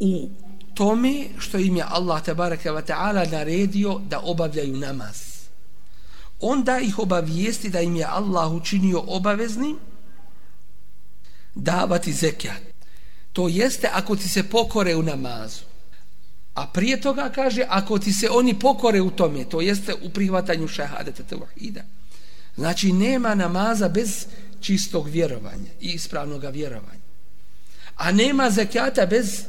u 0.00 0.30
tome 0.74 1.24
što 1.38 1.58
im 1.58 1.76
je 1.76 1.84
Allah 1.88 2.22
tabaraka 2.22 2.72
ve 2.72 2.82
ta'ala 2.82 3.30
naredio 3.30 4.00
da 4.08 4.20
obavljaju 4.20 4.76
namaz 4.76 5.29
onda 6.40 6.78
ih 6.78 6.98
obavijesti 6.98 7.70
da 7.70 7.80
im 7.80 7.96
je 7.96 8.04
Allah 8.04 8.52
učinio 8.52 9.04
obaveznim 9.06 9.78
davati 11.54 12.12
zekijat. 12.12 12.62
To 13.32 13.48
jeste 13.48 13.88
ako 13.92 14.16
ti 14.16 14.28
se 14.28 14.42
pokore 14.42 14.96
u 14.96 15.02
namazu. 15.02 15.62
A 16.54 16.66
prije 16.66 17.00
toga 17.00 17.30
kaže 17.34 17.66
ako 17.68 17.98
ti 17.98 18.12
se 18.12 18.28
oni 18.30 18.58
pokore 18.58 19.00
u 19.00 19.10
tome, 19.10 19.44
to 19.44 19.60
jeste 19.60 19.94
u 20.02 20.10
prihvatanju 20.10 20.68
šahadeta 20.68 21.22
tevahida. 21.22 21.82
Znači 22.56 22.92
nema 22.92 23.34
namaza 23.34 23.88
bez 23.88 24.26
čistog 24.60 25.08
vjerovanja 25.08 25.70
i 25.80 25.88
ispravnog 25.88 26.44
vjerovanja. 26.52 27.00
A 27.96 28.12
nema 28.12 28.50
zekijata 28.50 29.06
bez 29.06 29.44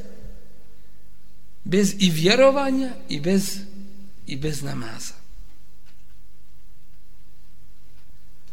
bez 1.64 1.94
i 2.00 2.10
vjerovanja 2.10 2.94
i 3.10 3.20
bez 3.20 3.58
i 4.28 4.38
bez 4.38 4.64
namaza. 4.64 5.21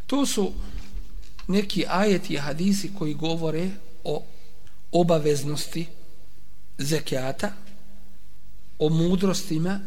To 0.08 0.26
su 0.26 0.52
neki 1.48 1.84
ajeti 1.88 2.34
i 2.34 2.36
hadisi 2.36 2.90
koji 2.98 3.14
govore 3.14 3.70
o 4.04 4.24
obaveznosti 4.92 5.86
zekijata, 6.78 7.52
o 8.78 8.88
mudrostima 8.88 9.80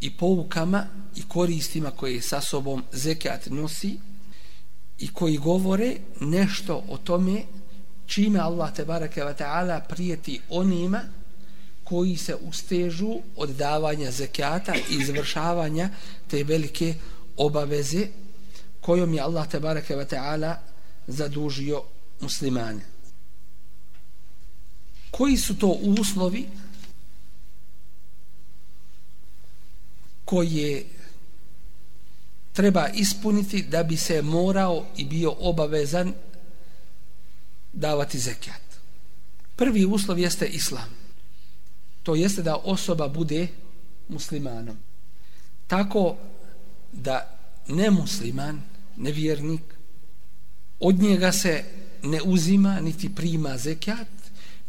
i 0.00 0.10
poukama 0.10 0.86
i 1.16 1.22
koristima 1.28 1.90
koje 1.90 2.22
sa 2.22 2.40
sobom 2.40 2.82
zekijat 2.92 3.46
nosi 3.46 3.98
i 4.98 5.12
koji 5.12 5.36
govore 5.36 5.96
nešto 6.20 6.84
o 6.88 6.98
tome 6.98 7.42
čime 8.06 8.38
Allah 8.38 8.74
te 8.74 8.84
barake 8.84 9.20
wa 9.20 9.34
ta'ala 9.34 9.80
prijeti 9.88 10.40
onima 10.48 11.00
koji 11.84 12.16
se 12.16 12.34
ustežu 12.34 13.18
od 13.36 13.50
davanja 13.50 14.10
zekijata 14.10 14.74
i 14.74 14.94
izvršavanja 14.94 15.90
te 16.28 16.44
velike 16.44 16.94
obaveze 17.36 18.08
kojom 18.84 19.14
je 19.14 19.20
Allah 19.20 19.48
tebareke 19.48 19.96
ve 19.96 20.04
ta'ala 20.04 20.60
zadužio 21.06 21.82
muslimane. 22.20 22.84
Koji 25.10 25.36
su 25.36 25.56
to 25.58 25.68
uslovi 25.68 26.48
koje 30.24 30.84
treba 32.52 32.88
ispuniti 32.88 33.62
da 33.62 33.82
bi 33.82 33.96
se 33.96 34.22
morao 34.22 34.86
i 34.96 35.04
bio 35.04 35.34
obavezan 35.38 36.12
davati 37.72 38.18
zekijat? 38.18 38.62
Prvi 39.56 39.86
uslov 39.86 40.18
jeste 40.18 40.46
islam. 40.46 40.88
To 42.02 42.14
jeste 42.14 42.42
da 42.42 42.56
osoba 42.56 43.08
bude 43.08 43.48
muslimanom. 44.08 44.76
Tako 45.66 46.16
da 46.92 47.38
nemusliman, 47.68 48.73
nevjernik, 48.96 49.62
od 50.80 51.02
njega 51.02 51.32
se 51.32 51.64
ne 52.02 52.22
uzima 52.22 52.80
niti 52.80 53.14
prima 53.14 53.58
zekat, 53.58 54.08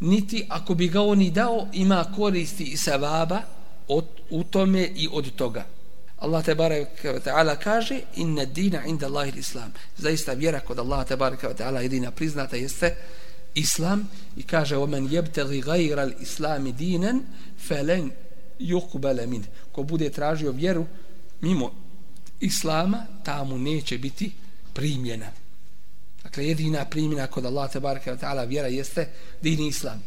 niti 0.00 0.46
ako 0.48 0.74
bi 0.74 0.88
ga 0.88 1.02
on 1.02 1.22
i 1.22 1.30
dao 1.30 1.68
ima 1.72 2.04
koristi 2.16 2.64
i 2.64 2.76
savaba 2.76 3.42
od, 3.88 4.04
u 4.30 4.44
tome 4.44 4.90
i 4.94 5.08
od 5.12 5.34
toga. 5.34 5.66
Allah 6.16 6.44
te 6.44 6.54
baraka 6.54 7.12
wa 7.12 7.20
ta'ala 7.20 7.56
kaže 7.56 8.00
inna 8.16 8.44
dina 8.44 8.84
inda 8.86 9.06
Allahi 9.06 9.38
islam 9.38 9.72
zaista 9.96 10.32
vjera 10.32 10.60
kod 10.60 10.78
Allah 10.78 11.06
te 11.06 11.16
baraka 11.16 11.48
wa 11.48 11.54
ta'ala 11.54 11.80
jedina 11.80 12.10
priznata 12.10 12.56
jeste 12.56 12.96
islam 13.54 14.08
i 14.36 14.42
kaže 14.42 14.76
omen 14.76 15.08
jebteli 15.12 15.60
gajra 15.60 16.08
islami 16.20 16.72
dinen 16.72 17.22
felen 17.68 18.10
yukbala 18.58 19.26
min 19.26 19.44
ko 19.72 19.82
bude 19.82 20.10
tražio 20.10 20.52
vjeru 20.52 20.86
mimo 21.40 21.70
islama 22.40 23.06
tamo 23.24 23.58
neće 23.58 23.98
biti 23.98 24.32
primljena 24.72 25.26
Dakle, 26.26 26.46
jedina 26.46 26.84
primjena 26.84 27.26
kod 27.26 27.46
Allah 27.46 27.72
te 27.72 27.80
barke 27.80 28.10
wa 28.10 28.18
ta'ala 28.18 28.48
vjera 28.48 28.68
jeste 28.68 29.08
din 29.42 29.66
islam. 29.66 30.02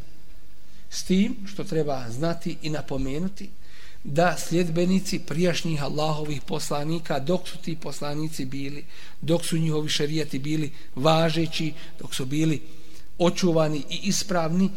S 0.90 1.04
tim 1.04 1.36
što 1.48 1.64
treba 1.64 2.06
znati 2.10 2.58
i 2.62 2.70
napomenuti 2.70 3.50
da 4.04 4.38
sljedbenici 4.38 5.20
prijašnjih 5.20 5.84
Allahovih 5.84 6.42
poslanika, 6.42 7.20
dok 7.20 7.48
su 7.48 7.58
ti 7.58 7.76
poslanici 7.76 8.46
bili, 8.46 8.86
dok 9.22 9.46
su 9.46 9.58
njihovi 9.58 9.90
šarijati 9.90 10.40
bili 10.40 10.72
važeći, 10.96 11.74
dok 12.00 12.16
su 12.16 12.26
bili 12.26 12.62
očuvani 13.18 13.84
i 13.90 14.00
ispravni, 14.04 14.70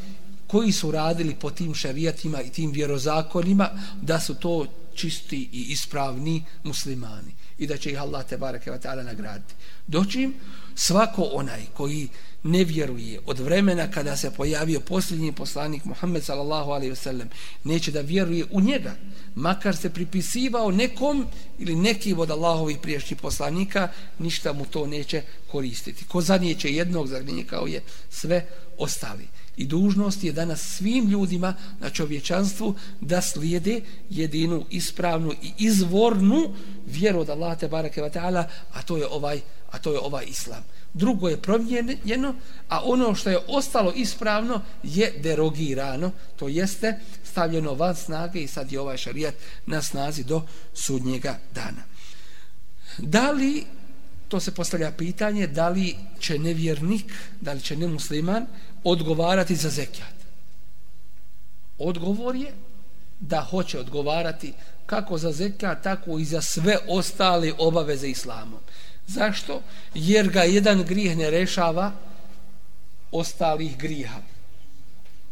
koji 0.46 0.72
su 0.72 0.90
radili 0.90 1.34
po 1.34 1.50
tim 1.50 1.74
šarijatima 1.74 2.42
i 2.42 2.50
tim 2.50 2.72
vjerozakonima, 2.72 3.70
da 4.02 4.20
su 4.20 4.34
to 4.34 4.66
čisti 4.94 5.48
i 5.52 5.62
ispravni 5.68 6.44
muslimani 6.64 7.41
i 7.58 7.66
da 7.66 7.76
će 7.76 7.90
ih 7.90 8.00
Allah 8.00 8.26
te 8.26 8.36
bareke 8.36 8.70
ve 8.70 8.80
taala 8.80 9.02
nagraditi. 9.02 9.54
Dočim 9.86 10.34
svako 10.74 11.22
onaj 11.22 11.60
koji 11.74 12.08
ne 12.42 12.64
vjeruje 12.64 13.20
od 13.26 13.38
vremena 13.38 13.90
kada 13.90 14.16
se 14.16 14.30
pojavio 14.30 14.80
posljednji 14.80 15.32
poslanik 15.32 15.84
Muhammed 15.84 16.24
sallallahu 16.24 16.70
alejhi 16.70 16.90
ve 16.90 16.96
sellem 16.96 17.28
neće 17.64 17.90
da 17.90 18.00
vjeruje 18.00 18.44
u 18.50 18.60
njega 18.60 18.94
makar 19.34 19.76
se 19.76 19.90
pripisivao 19.90 20.70
nekom 20.70 21.26
ili 21.58 21.76
neki 21.76 22.14
od 22.18 22.30
Allahovih 22.30 22.78
priješnjih 22.82 23.20
poslanika 23.20 23.88
ništa 24.18 24.52
mu 24.52 24.66
to 24.66 24.86
neće 24.86 25.22
koristiti 25.50 26.04
ko 26.04 26.20
zanijeće 26.20 26.68
jednog 26.68 27.08
kao 27.46 27.66
je 27.66 27.82
sve 28.10 28.46
ostali 28.78 29.28
i 29.56 29.66
dužnost 29.66 30.24
je 30.24 30.32
danas 30.32 30.60
svim 30.60 31.08
ljudima 31.08 31.54
na 31.80 31.90
čovječanstvu 31.90 32.74
da 33.00 33.22
slijede 33.22 33.80
jedinu 34.10 34.64
ispravnu 34.70 35.32
i 35.42 35.52
izvornu 35.58 36.54
vjeru 36.86 37.20
od 37.20 37.30
Allah 37.30 37.58
te 37.58 37.68
bareke 37.68 38.02
ve 38.02 38.10
taala 38.10 38.48
a 38.72 38.82
to 38.82 38.96
je 38.96 39.06
ovaj 39.06 39.40
a 39.70 39.78
to 39.78 39.92
je 39.92 39.98
ovaj 39.98 40.24
islam. 40.28 40.64
Drugo 40.94 41.28
je 41.28 41.42
promijenjeno 41.42 42.34
a 42.68 42.80
ono 42.84 43.14
što 43.14 43.30
je 43.30 43.38
ostalo 43.48 43.92
ispravno 43.96 44.60
je 44.82 45.12
derogirano. 45.22 46.10
To 46.36 46.48
jeste 46.48 46.98
stavljeno 47.24 47.74
van 47.74 47.96
snage 47.96 48.40
i 48.42 48.48
sad 48.48 48.72
je 48.72 48.80
ovaj 48.80 48.96
šarijat 48.96 49.34
na 49.66 49.82
snazi 49.82 50.24
do 50.24 50.42
sudnjega 50.74 51.38
dana. 51.54 51.82
Da 52.98 53.30
li 53.30 53.64
to 54.32 54.40
se 54.40 54.54
postavlja 54.54 54.92
pitanje 54.92 55.46
da 55.46 55.68
li 55.68 55.96
će 56.20 56.38
nevjernik, 56.38 57.12
da 57.40 57.52
li 57.52 57.60
će 57.60 57.76
nemusliman 57.76 58.46
odgovarati 58.84 59.56
za 59.56 59.68
zekijat. 59.68 60.14
Odgovor 61.78 62.36
je 62.36 62.52
da 63.20 63.40
hoće 63.40 63.78
odgovarati 63.78 64.52
kako 64.86 65.18
za 65.18 65.32
zekijat, 65.32 65.82
tako 65.82 66.18
i 66.18 66.24
za 66.24 66.40
sve 66.42 66.78
ostale 66.88 67.52
obaveze 67.58 68.08
islamom. 68.08 68.60
Zašto? 69.06 69.60
Jer 69.94 70.30
ga 70.30 70.42
jedan 70.42 70.82
grijeh 70.82 71.16
ne 71.16 71.30
rešava 71.30 71.92
ostalih 73.10 73.78
grijeha. 73.78 74.20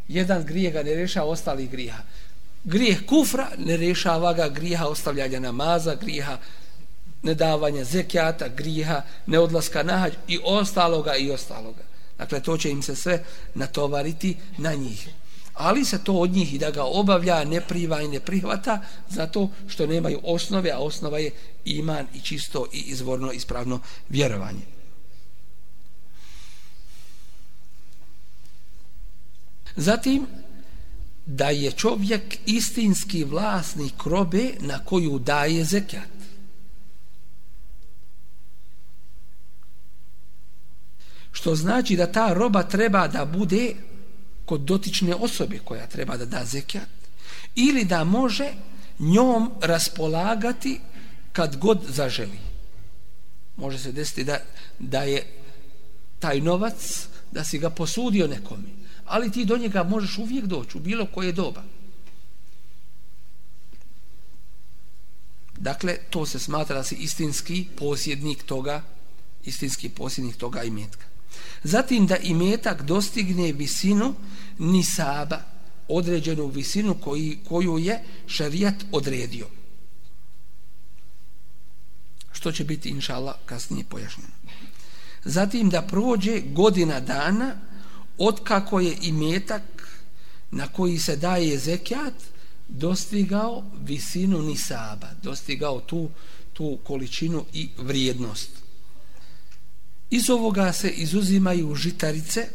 Jedan 0.08 0.44
grijeh 0.44 0.72
ga 0.72 0.82
ne 0.82 0.94
rešava 0.94 1.26
ostalih 1.26 1.70
grijeha. 1.70 2.02
Grijeh 2.64 3.06
kufra 3.06 3.48
ne 3.58 3.76
rešava 3.76 4.32
ga 4.32 4.48
grijeha 4.48 4.86
ostavljanja 4.86 5.40
namaza, 5.40 5.94
grijeha 5.94 6.38
nedavanja 7.22 7.84
zekijata, 7.84 8.48
griha, 8.48 9.02
neodlaska 9.26 9.82
na 9.82 9.98
hađ 9.98 10.12
i 10.28 10.38
ostaloga 10.44 11.16
i 11.16 11.30
ostaloga. 11.30 11.82
Dakle, 12.18 12.40
to 12.40 12.56
će 12.56 12.70
im 12.70 12.82
se 12.82 12.96
sve 12.96 13.24
natovariti 13.54 14.36
na 14.58 14.74
njih. 14.74 15.08
Ali 15.54 15.84
se 15.84 16.04
to 16.04 16.12
od 16.12 16.30
njih 16.30 16.54
i 16.54 16.58
da 16.58 16.70
ga 16.70 16.84
obavlja, 16.84 17.44
ne 17.44 17.60
priva 17.60 18.02
i 18.02 18.08
ne 18.08 18.20
prihvata, 18.20 18.82
zato 19.08 19.48
što 19.68 19.86
nemaju 19.86 20.20
osnove, 20.22 20.70
a 20.70 20.78
osnova 20.78 21.18
je 21.18 21.30
iman 21.64 22.06
i 22.14 22.20
čisto 22.20 22.66
i 22.72 22.78
izvorno 22.78 23.32
ispravno 23.32 23.80
vjerovanje. 24.08 24.62
Zatim, 29.76 30.26
da 31.26 31.50
je 31.50 31.72
čovjek 31.72 32.38
istinski 32.46 33.24
vlasnik 33.24 34.02
robe 34.04 34.50
na 34.60 34.84
koju 34.84 35.18
daje 35.18 35.64
zekijat. 35.64 36.19
Što 41.32 41.54
znači 41.54 41.96
da 41.96 42.12
ta 42.12 42.32
roba 42.32 42.62
treba 42.62 43.08
da 43.08 43.24
bude 43.24 43.74
kod 44.44 44.60
dotične 44.60 45.14
osobe 45.14 45.58
koja 45.64 45.86
treba 45.86 46.16
da 46.16 46.24
da 46.24 46.44
zekijat 46.44 46.88
ili 47.54 47.84
da 47.84 48.04
može 48.04 48.52
njom 48.98 49.52
raspolagati 49.60 50.80
kad 51.32 51.56
god 51.56 51.80
zaželi. 51.88 52.38
Može 53.56 53.78
se 53.78 53.92
desiti 53.92 54.24
da, 54.24 54.38
da 54.78 55.02
je 55.02 55.26
taj 56.18 56.40
novac 56.40 57.06
da 57.32 57.44
si 57.44 57.58
ga 57.58 57.70
posudio 57.70 58.26
nekome, 58.26 58.68
ali 59.06 59.32
ti 59.32 59.44
do 59.44 59.56
njega 59.56 59.82
možeš 59.82 60.18
uvijek 60.18 60.44
doći 60.44 60.78
u 60.78 60.80
bilo 60.80 61.06
koje 61.06 61.32
doba. 61.32 61.62
Dakle, 65.58 65.96
to 66.10 66.26
se 66.26 66.38
smatra 66.38 66.76
da 66.76 66.84
si 66.84 66.94
istinski 66.94 67.66
posjednik 67.76 68.42
toga, 68.42 68.82
istinski 69.44 69.88
posjednik 69.88 70.36
toga 70.36 70.62
imetka. 70.62 71.09
Zatim 71.62 72.06
da 72.06 72.16
imetak 72.16 72.82
dostigne 72.82 73.52
visinu 73.52 74.14
nisaba, 74.58 75.42
određenu 75.88 76.46
visinu 76.46 76.94
koji, 76.94 77.38
koju 77.48 77.78
je 77.78 78.02
šarijat 78.26 78.74
odredio. 78.92 79.46
Što 82.32 82.52
će 82.52 82.64
biti, 82.64 82.88
inša 82.88 83.14
Allah, 83.14 83.34
kasnije 83.46 83.84
pojašnjeno. 83.84 84.30
Zatim 85.24 85.70
da 85.70 85.82
prođe 85.82 86.40
godina 86.40 87.00
dana 87.00 87.54
od 88.18 88.40
kako 88.44 88.80
je 88.80 88.96
imetak 89.02 89.62
na 90.50 90.66
koji 90.68 90.98
se 90.98 91.16
daje 91.16 91.58
zekijat 91.58 92.14
dostigao 92.68 93.64
visinu 93.84 94.42
nisaba, 94.42 95.08
dostigao 95.22 95.80
tu, 95.80 96.10
tu 96.52 96.78
količinu 96.84 97.44
i 97.52 97.68
vrijednost. 97.78 98.50
Iz 100.10 100.30
ovoga 100.30 100.72
se 100.72 100.90
izuzimaju 100.90 101.74
žitarice 101.74 102.48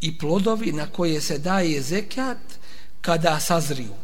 i 0.00 0.18
plodovi 0.18 0.72
na 0.72 0.86
koje 0.86 1.20
se 1.20 1.38
daje 1.38 1.82
zekat 1.82 2.38
kada 3.00 3.40
sazriju. 3.40 3.94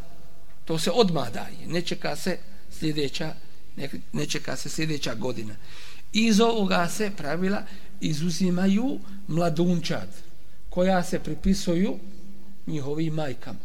To 0.64 0.78
se 0.78 0.90
odmah 0.90 1.32
daje, 1.32 1.66
ne 1.66 1.82
čeka 1.82 2.16
se 2.16 2.38
sljedeća, 2.70 3.34
ne, 3.76 3.90
ne 4.12 4.26
čeka 4.26 4.56
se 4.56 4.68
sljedeća 4.68 5.14
godina. 5.14 5.54
Iz 6.12 6.40
ovoga 6.40 6.88
se 6.88 7.10
pravila 7.16 7.62
izuzimaju 8.00 8.98
mladunčad 9.28 10.08
koja 10.70 11.02
se 11.02 11.18
pripisuju 11.18 11.98
njihovim 12.66 13.14
majkama. 13.14 13.58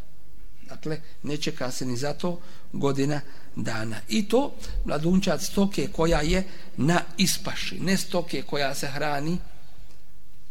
Dakle, 0.70 1.02
ne 1.24 1.38
čeka 1.38 1.72
se 1.72 1.86
ni 1.86 1.98
za 1.98 2.14
to 2.14 2.40
godina 2.74 3.22
dana. 3.64 4.01
I 4.07 4.28
to 4.28 4.55
mladunčad 4.86 5.43
stoke 5.43 5.88
koja 5.88 6.22
je 6.22 6.43
na 6.78 7.01
ispaši, 7.18 7.80
ne 7.80 7.97
stoke 7.97 8.41
koja 8.41 8.76
se 8.76 8.88
hrani, 8.88 9.38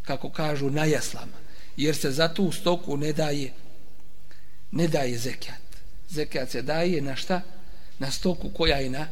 kako 0.02 0.30
kažu, 0.30 0.70
na 0.70 0.84
jaslama. 0.84 1.38
Jer 1.76 1.96
se 1.96 2.10
za 2.10 2.28
tu 2.28 2.52
stoku 2.52 2.96
ne 2.96 3.12
daje, 3.12 3.52
ne 4.72 4.88
daje 4.88 5.18
zekijat. 5.18 5.60
Zekijat 6.08 6.50
se 6.50 6.62
daje 6.62 7.00
na 7.00 7.16
šta? 7.16 7.40
Na 7.98 8.10
stoku 8.10 8.50
koja 8.50 8.76
je 8.76 8.90
na, 8.90 9.08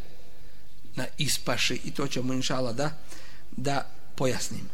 na 0.95 1.07
ispaši. 1.19 1.81
I 1.85 1.91
to 1.91 2.09
ćemo 2.09 2.33
inšala 2.33 2.73
da, 2.73 2.91
da 3.57 3.87
pojasnimo. 4.15 4.69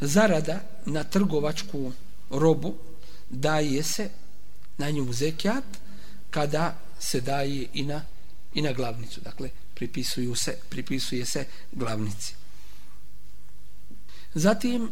Zarada 0.00 0.60
na 0.86 1.04
trgovačku 1.04 1.92
robu 2.30 2.74
daje 3.30 3.82
se 3.82 4.10
na 4.78 4.90
nju 4.90 5.12
zekijat 5.12 5.64
kada 6.30 6.78
se 7.00 7.20
daje 7.20 7.66
i 7.74 7.82
na, 7.82 8.04
i 8.54 8.62
na 8.62 8.72
glavnicu. 8.72 9.20
Dakle, 9.20 9.50
pripisuju 9.74 10.34
se, 10.34 10.56
pripisuje 10.68 11.26
se 11.26 11.44
glavnici. 11.72 12.34
Zatim, 14.34 14.90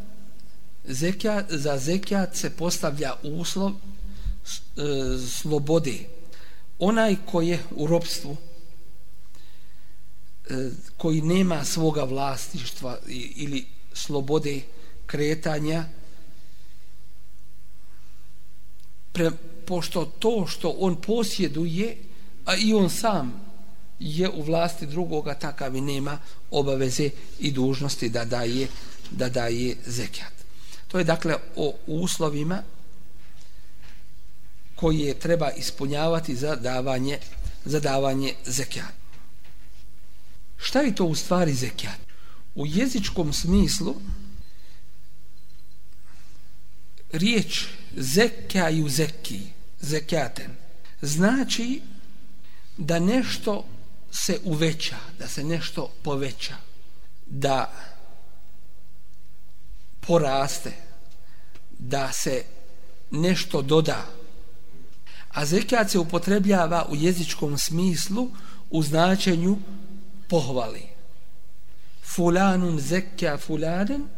zekijat, 0.84 1.46
za 1.48 1.78
zekijat 1.78 2.36
se 2.36 2.50
postavlja 2.50 3.14
uslov 3.22 3.70
e, 3.70 3.76
slobode. 5.28 5.98
Onaj 6.78 7.16
ko 7.26 7.42
je 7.42 7.58
u 7.70 7.86
ropstvu, 7.86 8.36
e, 10.50 10.70
koji 10.96 11.22
nema 11.22 11.64
svoga 11.64 12.04
vlastištva 12.04 12.98
ili 13.36 13.66
slobode 13.92 14.60
kretanja, 15.06 15.84
pre, 19.12 19.30
pošto 19.70 20.04
to 20.04 20.46
što 20.46 20.68
on 20.68 20.96
posjeduje, 20.96 21.96
a 22.44 22.56
i 22.56 22.74
on 22.74 22.90
sam 22.90 23.32
je 24.00 24.28
u 24.28 24.42
vlasti 24.42 24.86
drugoga, 24.86 25.34
takav 25.34 25.76
i 25.76 25.80
nema 25.80 26.18
obaveze 26.50 27.10
i 27.38 27.52
dužnosti 27.52 28.08
da 28.08 28.24
daje, 28.24 28.66
da 29.10 29.28
daje 29.28 29.76
zekijat. 29.86 30.32
To 30.88 30.98
je 30.98 31.04
dakle 31.04 31.36
o 31.56 31.74
uslovima 31.86 32.62
koje 34.74 35.14
treba 35.14 35.50
ispunjavati 35.50 36.36
za 36.36 36.56
davanje, 36.56 37.18
za 37.64 37.80
davanje 37.80 38.34
zekijat. 38.46 38.94
Šta 40.56 40.80
je 40.80 40.94
to 40.94 41.04
u 41.04 41.14
stvari 41.14 41.54
zekijat? 41.54 41.98
U 42.54 42.66
jezičkom 42.66 43.32
smislu 43.32 43.94
riječ 47.12 47.66
zekaju 47.96 48.88
zeki, 48.88 49.59
zekaten, 49.80 50.50
znači 51.02 51.82
da 52.76 52.98
nešto 52.98 53.64
se 54.10 54.38
uveća, 54.44 54.96
da 55.18 55.28
se 55.28 55.44
nešto 55.44 55.90
poveća, 56.02 56.54
da 57.26 57.72
poraste, 60.00 60.72
da 61.78 62.12
se 62.12 62.44
nešto 63.10 63.62
doda. 63.62 64.06
A 65.28 65.46
zekat 65.46 65.90
se 65.90 65.98
upotrebljava 65.98 66.86
u 66.90 66.96
jezičkom 66.96 67.58
smislu 67.58 68.30
u 68.70 68.82
značenju 68.82 69.58
pohvali. 70.28 70.82
Fulanun 72.14 72.80
zekja 72.80 73.38
fulanen, 73.38 74.08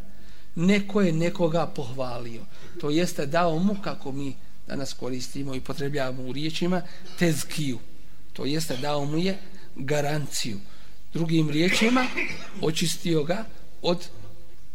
neko 0.55 1.01
je 1.01 1.13
nekoga 1.13 1.67
pohvalio. 1.67 2.43
To 2.81 2.91
jeste 2.91 3.27
dao 3.27 3.59
mu, 3.59 3.77
kako 3.83 4.13
mi 4.13 4.37
danas 4.73 4.93
koristimo 4.93 5.55
i 5.55 5.61
potrebljavamo 5.61 6.23
u 6.23 6.33
riječima, 6.33 6.83
tezkiju. 7.19 7.79
To 8.33 8.45
jeste 8.45 8.77
dao 8.77 9.05
mu 9.05 9.19
je 9.19 9.39
garanciju. 9.77 10.61
Drugim 11.13 11.51
riječima, 11.51 12.07
očistio 12.63 13.25
ga 13.25 13.45
od, 13.83 14.09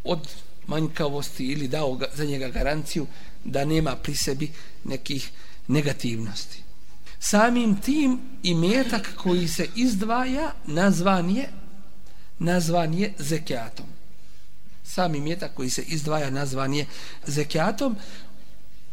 od 0.03 0.27
manjkavosti 0.67 1.45
ili 1.45 1.67
dao 1.67 1.95
ga, 1.95 2.05
za 2.13 2.25
njega 2.25 2.49
garanciju 2.49 3.07
da 3.43 3.65
nema 3.65 3.95
pri 3.95 4.15
sebi 4.15 4.51
nekih 4.83 5.31
negativnosti. 5.67 6.63
Samim 7.19 7.75
tim 7.81 8.19
i 8.43 8.53
metak 8.53 9.15
koji 9.15 9.47
se 9.47 9.67
izdvaja 9.75 10.51
nazvan 10.67 11.29
je 11.29 11.49
nazvan 12.39 12.93
je 12.93 13.13
zekijatom 13.17 13.97
sami 14.87 15.19
metak 15.19 15.53
koji 15.53 15.69
se 15.69 15.81
izdvaja 15.81 16.29
nazvan 16.29 16.73
je 16.73 16.85
zekijatom 17.27 17.95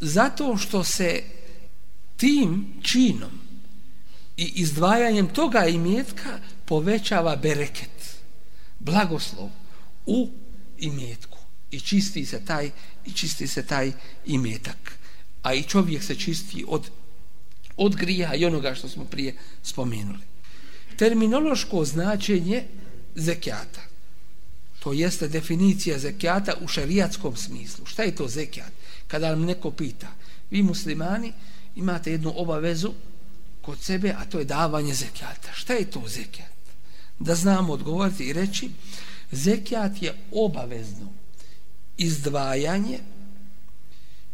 zato 0.01 0.57
što 0.57 0.84
se 0.84 1.22
tim 2.16 2.74
činom 2.82 3.40
i 4.36 4.53
izdvajanjem 4.55 5.28
toga 5.28 5.66
imetka 5.66 6.38
povećava 6.64 7.36
bereket, 7.36 8.16
blagoslov 8.78 9.51
u 10.07 10.30
imetku 10.78 11.38
i 11.70 11.80
čisti 11.80 12.26
se 12.26 12.45
taj 12.45 12.70
i 13.05 13.12
čisti 13.12 13.47
se 13.47 13.66
taj 13.66 13.92
imetak. 14.26 14.99
A 15.42 15.55
i 15.55 15.62
čovjek 15.62 16.03
se 16.03 16.14
čisti 16.14 16.64
od 16.68 16.90
od 17.76 17.97
grija 17.97 18.34
i 18.34 18.45
onoga 18.45 18.74
što 18.74 18.88
smo 18.88 19.05
prije 19.05 19.34
spomenuli. 19.62 20.22
Terminološko 20.97 21.84
značenje 21.84 22.64
zekijata. 23.14 23.80
To 24.80 24.92
jeste 24.92 25.28
definicija 25.28 25.99
zekijata 25.99 26.55
u 26.61 26.68
šerijatskom 26.68 27.36
smislu. 27.36 27.86
Šta 27.86 28.03
je 28.03 28.14
to 28.14 28.28
zekijat? 28.28 28.72
Kada 29.14 29.30
nam 29.30 29.44
neko 29.44 29.70
pita, 29.70 30.08
vi 30.50 30.62
muslimani 30.62 31.32
imate 31.76 32.10
jednu 32.10 32.32
obavezu 32.36 32.92
kod 33.62 33.78
sebe, 33.78 34.10
a 34.18 34.24
to 34.24 34.38
je 34.38 34.44
davanje 34.44 34.94
zekijata. 34.94 35.52
Šta 35.54 35.74
je 35.74 35.90
to 35.90 36.02
zekijat? 36.06 36.50
Da 37.18 37.34
znamo 37.34 37.72
odgovoriti 37.72 38.24
i 38.24 38.32
reći, 38.32 38.70
zekijat 39.30 40.02
je 40.02 40.14
obavezno 40.32 41.12
izdvajanje 41.96 42.98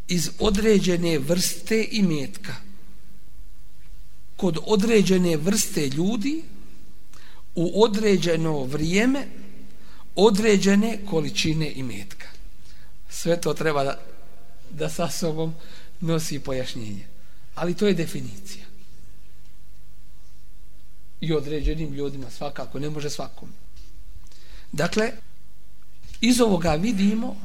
iz 0.08 0.30
određene 0.38 1.18
vrste 1.18 1.88
imetka 1.90 2.54
kod 4.36 4.58
određene 4.66 5.36
vrste 5.36 5.88
ljudi 5.88 6.42
u 7.54 7.82
određeno 7.84 8.64
vrijeme 8.64 9.26
određene 10.14 10.98
količine 11.10 11.72
imetka. 11.72 12.28
Sve 13.10 13.40
to 13.40 13.54
treba 13.54 13.84
da, 13.84 14.09
da 14.70 14.88
sa 14.88 15.10
sobom 15.10 15.54
nosi 16.00 16.40
pojašnjenje. 16.40 17.06
Ali 17.54 17.74
to 17.74 17.86
je 17.86 17.94
definicija. 17.94 18.64
I 21.20 21.32
određenim 21.32 21.94
ljudima 21.94 22.30
svakako, 22.30 22.78
ne 22.78 22.90
može 22.90 23.10
svakom. 23.10 23.52
Dakle, 24.72 25.12
iz 26.20 26.40
ovoga 26.40 26.74
vidimo 26.74 27.36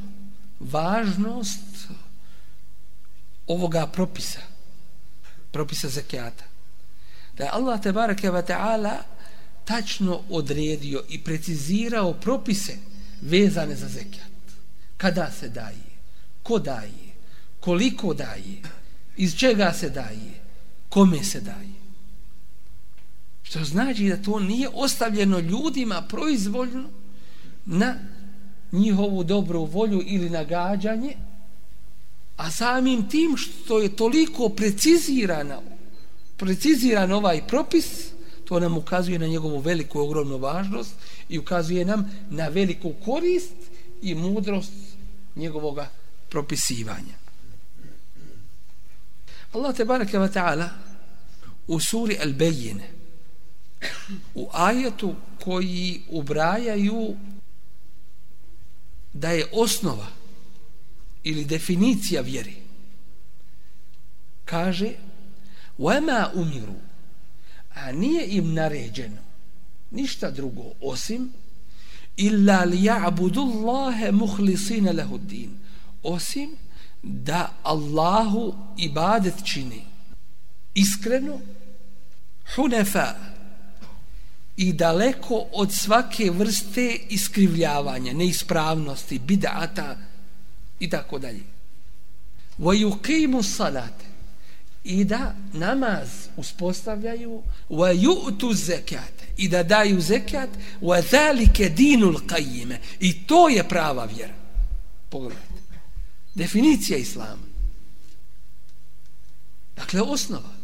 važnost 0.59 1.87
ovoga 3.47 3.87
propisa, 3.87 4.39
propisa 5.51 5.89
zekijata. 5.89 6.43
Da 7.37 7.43
je 7.43 7.49
Allah 7.53 7.81
tebareke 7.81 8.29
wa 8.29 8.43
ta'ala 8.47 8.97
tačno 9.65 10.21
odredio 10.29 11.03
i 11.09 11.23
precizirao 11.23 12.13
propise 12.13 12.77
vezane 13.21 13.75
za 13.75 13.87
zekijat. 13.87 14.31
Kada 14.97 15.31
se 15.31 15.49
daje, 15.49 15.85
ko 16.43 16.59
daje, 16.59 17.04
koliko 17.65 18.13
daje, 18.13 18.61
iz 19.17 19.35
čega 19.35 19.73
se 19.73 19.89
daje, 19.89 20.41
kome 20.89 21.23
se 21.23 21.41
daje. 21.41 21.73
Što 23.43 23.63
znači 23.63 24.09
da 24.09 24.21
to 24.21 24.39
nije 24.39 24.69
ostavljeno 24.73 25.39
ljudima 25.39 26.01
proizvoljno 26.01 26.89
na 27.65 27.95
njihovu 28.71 29.23
dobru 29.23 29.65
volju 29.65 30.03
ili 30.05 30.29
nagađanje, 30.29 31.15
a 32.37 32.51
samim 32.51 33.09
tim 33.09 33.37
što 33.37 33.79
je 33.79 33.95
toliko 33.95 34.49
precizirana, 34.49 35.61
preciziran 36.37 37.11
ovaj 37.11 37.47
propis, 37.47 37.85
to 38.45 38.59
nam 38.59 38.77
ukazuje 38.77 39.19
na 39.19 39.27
njegovu 39.27 39.59
veliku 39.59 39.99
ogromnu 39.99 40.37
važnost 40.37 40.93
i 41.29 41.39
ukazuje 41.39 41.85
nam 41.85 42.11
na 42.29 42.47
veliku 42.47 42.93
korist 43.05 43.55
i 44.01 44.15
mudrost 44.15 44.73
njegovog 45.35 45.79
propisivanja. 46.29 47.24
Allah 49.54 49.74
te 49.76 49.84
baraka 49.84 50.18
wa 50.18 50.32
ta'ala 50.32 50.68
u 51.66 51.80
suri 51.80 52.18
Al-Bejine 52.22 52.90
u 54.34 54.48
ajetu 54.52 55.14
koji 55.44 56.02
ubrajaju 56.08 57.16
da 59.12 59.30
je 59.30 59.46
osnova 59.52 60.06
ili 61.24 61.44
definicija 61.44 62.22
vjeri 62.22 62.56
kaže 64.44 64.92
وَمَا 65.78 66.30
umiru 66.34 66.74
a 67.74 67.92
nije 67.92 68.26
im 68.26 68.54
naređeno 68.54 69.22
ništa 69.90 70.30
drugo 70.30 70.64
osim 70.80 71.32
illa 72.16 72.64
li 72.64 72.82
ja'budu 72.82 73.40
Allahe 73.40 74.12
muhlisina 74.12 74.92
lehu 74.92 75.18
din 75.18 75.58
osim 76.02 76.56
da 77.05 77.53
Allahu 77.63 78.53
ibadet 78.77 79.33
čini 79.43 79.85
iskreno 80.73 81.39
hunefa 82.55 83.15
i 84.57 84.73
daleko 84.73 85.45
od 85.51 85.73
svake 85.73 86.31
vrste 86.31 86.99
iskrivljavanja, 87.09 88.13
neispravnosti, 88.13 89.19
bidata 89.19 89.97
i 90.79 90.89
tako 90.89 91.19
dalje. 91.19 91.43
Wa 92.59 92.73
yuqimu 92.73 93.43
salate 93.43 94.05
i 94.83 95.03
da 95.03 95.35
namaz 95.53 96.09
uspostavljaju 96.37 97.43
wa 97.69 97.93
yu'tu 97.93 98.53
zekate 98.53 99.25
i 99.37 99.47
da 99.47 99.63
daju 99.63 100.01
zekat 100.01 100.49
wa 100.81 101.03
zalika 101.11 101.69
dinul 101.69 102.19
qayyime 102.27 102.77
i 102.99 103.25
to 103.25 103.49
je 103.49 103.69
prava 103.69 104.05
vjera. 104.05 104.33
Pogledajte. 105.09 105.54
Definicija 106.35 106.97
islama. 106.97 107.47
Dakle, 109.75 110.01
osnova 110.01 110.55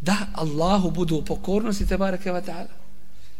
da 0.00 0.26
Allahu 0.34 0.90
budu 0.90 1.16
u 1.16 1.24
pokornosti 1.24 1.86
te 1.86 1.96
bareke 1.96 2.30
ta'ala 2.30 2.78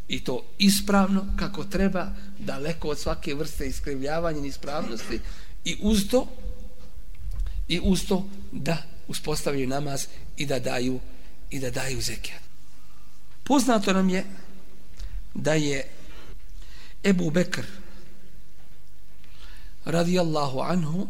i 0.09 0.25
to 0.25 0.45
ispravno 0.59 1.27
kako 1.37 1.65
treba 1.65 2.07
daleko 2.39 2.89
od 2.89 2.99
svake 2.99 3.35
vrste 3.35 3.67
iskrivljavanja 3.67 4.45
i 4.45 4.49
ispravnosti 4.49 5.21
i 5.65 5.77
uz 5.83 6.09
to 6.11 6.27
i 7.69 7.81
uz 7.83 8.07
to 8.09 8.29
da 8.53 8.83
uspostavljaju 9.09 9.69
namaz 9.69 10.07
i 10.37 10.47
da 10.47 10.59
daju 10.59 11.01
i 11.51 11.59
da 11.59 11.71
daju 11.71 12.01
zekijat. 12.01 12.43
Poznato 13.45 13.93
nam 13.93 14.09
je 14.09 14.25
da 15.35 15.55
je 15.55 15.89
Ebu 17.05 17.31
Bekr 17.31 17.65
radijallahu 19.89 20.61
anhu 20.61 21.09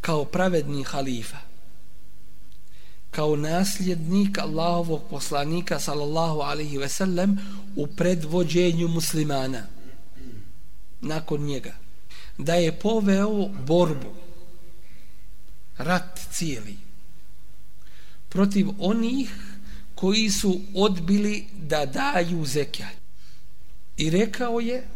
kao 0.00 0.24
pravedni 0.24 0.84
halifa 0.84 1.38
kao 3.10 3.36
nasljednik 3.36 4.38
Allahovog 4.38 5.02
poslanika 5.10 5.80
sallallahu 5.80 6.40
alaihi 6.40 6.78
ve 6.78 6.88
sellem 6.88 7.38
u 7.76 7.86
predvođenju 7.86 8.88
muslimana 8.88 9.66
nakon 11.00 11.40
njega 11.40 11.74
da 12.38 12.54
je 12.54 12.78
poveo 12.78 13.48
borbu 13.48 14.14
rat 15.78 16.20
cijeli 16.32 16.76
protiv 18.28 18.68
onih 18.78 19.30
koji 19.94 20.30
su 20.30 20.60
odbili 20.74 21.46
da 21.58 21.86
daju 21.86 22.44
zekijat. 22.44 22.96
I 23.96 24.10
rekao 24.10 24.60
je 24.60 24.86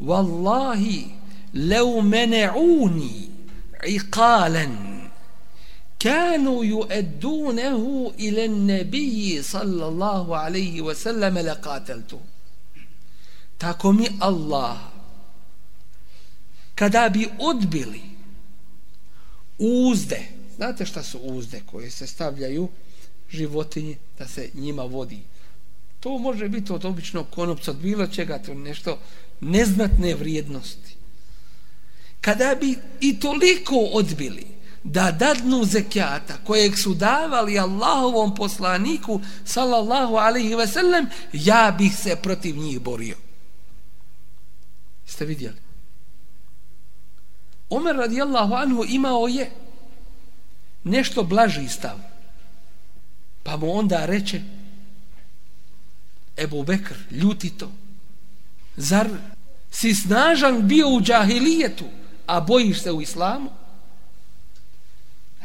wallahi 0.00 1.04
lew 1.54 2.02
mene'uni 2.02 3.30
iqalan 3.86 4.96
كانوا 5.98 6.64
يؤدونه 6.64 8.12
إلى 8.18 8.44
النبي 8.44 9.42
صلى 9.42 9.88
الله 9.88 10.36
عليه 10.36 10.82
وسلم 10.82 11.38
لقاتلته 11.38 12.20
tako 13.58 13.92
mi 13.92 14.08
Allah 14.20 14.76
kada 16.74 17.08
bi 17.08 17.28
odbili 17.38 18.02
uzde 19.58 20.28
znate 20.56 20.86
šta 20.86 21.02
su 21.02 21.18
uzde 21.18 21.62
koje 21.66 21.90
se 21.90 22.06
stavljaju 22.06 22.68
životinji 23.30 23.96
da 24.18 24.28
se 24.28 24.50
njima 24.54 24.82
vodi 24.82 25.20
to 26.00 26.18
može 26.18 26.48
biti 26.48 26.72
od 26.72 26.84
običnog 26.84 27.26
konopca 27.30 27.70
od 27.70 27.76
bilo 27.76 28.06
čega 28.06 28.38
to 28.38 28.54
nešto 28.54 28.98
neznatne 29.41 30.15
vrijednosti. 30.15 30.95
Kada 32.21 32.55
bi 32.59 32.75
i 32.99 33.19
toliko 33.19 33.75
odbili 33.75 34.47
da 34.83 35.11
dadnu 35.11 35.65
zekijata 35.65 36.37
kojeg 36.43 36.77
su 36.77 36.93
davali 36.93 37.59
Allahovom 37.59 38.35
poslaniku 38.35 39.21
sallallahu 39.45 40.15
alaihi 40.15 40.55
ve 40.55 40.67
sellem 40.67 41.07
ja 41.33 41.75
bih 41.77 41.95
se 41.95 42.15
protiv 42.15 42.57
njih 42.57 42.81
borio. 42.81 43.15
Ste 45.05 45.25
vidjeli? 45.25 45.57
Omer 47.69 47.95
radijallahu 47.95 48.53
anhu 48.53 48.85
imao 48.89 49.27
je 49.27 49.51
nešto 50.83 51.23
blaži 51.23 51.67
stav. 51.67 51.97
Pa 53.43 53.57
mu 53.57 53.77
onda 53.77 54.05
reče 54.05 54.41
Ebu 56.37 56.63
Bekr 56.63 56.95
ljuti 57.11 57.49
to. 57.49 57.71
Zar 58.77 59.09
si 59.71 59.95
snažan 59.95 60.67
bio 60.67 60.89
u 60.89 61.01
džahilijetu 61.01 61.85
a 62.27 62.39
bojiš 62.39 62.81
se 62.81 62.91
u 62.91 63.01
islamu 63.01 63.49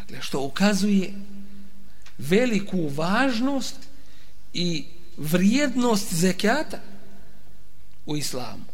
Dakle, 0.07 0.23
što 0.23 0.41
ukazuje 0.43 1.15
veliku 2.19 2.89
važnost 2.89 3.77
i 4.53 4.85
vrijednost 5.17 6.15
zekijata 6.15 6.79
u 8.07 8.17
islamu. 8.17 8.65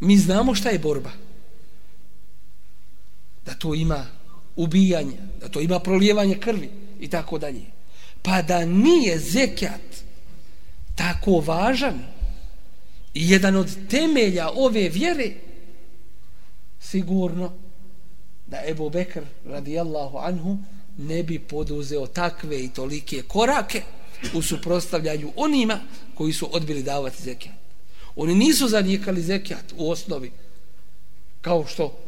Mi 0.00 0.18
znamo 0.18 0.54
šta 0.54 0.68
je 0.68 0.78
borba. 0.78 1.10
Da 3.46 3.54
to 3.54 3.74
ima 3.74 4.06
ubijanje, 4.56 5.18
da 5.40 5.48
to 5.48 5.60
ima 5.60 5.80
prolijevanje 5.80 6.38
krvi 6.40 6.70
i 7.00 7.08
tako 7.08 7.38
dalje. 7.38 7.64
Pa 8.22 8.42
da 8.42 8.64
nije 8.64 9.18
zekijat 9.18 10.02
tako 10.94 11.40
važan 11.40 12.15
jedan 13.20 13.56
od 13.56 13.88
temelja 13.90 14.50
ove 14.54 14.88
vjere, 14.88 15.30
sigurno 16.80 17.52
da 18.46 18.62
Ebu 18.68 18.90
Bekr 18.90 19.22
radijallahu 19.44 20.18
anhu 20.18 20.58
ne 20.98 21.22
bi 21.22 21.38
poduzeo 21.38 22.06
takve 22.06 22.64
i 22.64 22.68
tolike 22.68 23.22
korake 23.22 23.82
u 24.34 24.42
suprostavljanju 24.42 25.32
onima 25.36 25.80
koji 26.14 26.32
su 26.32 26.48
odbili 26.52 26.82
davati 26.82 27.22
zekijat. 27.22 27.56
Oni 28.16 28.34
nisu 28.34 28.68
zanijekali 28.68 29.22
zekijat 29.22 29.74
u 29.76 29.90
osnovi 29.90 30.32
kao 31.40 31.66
što 31.66 31.98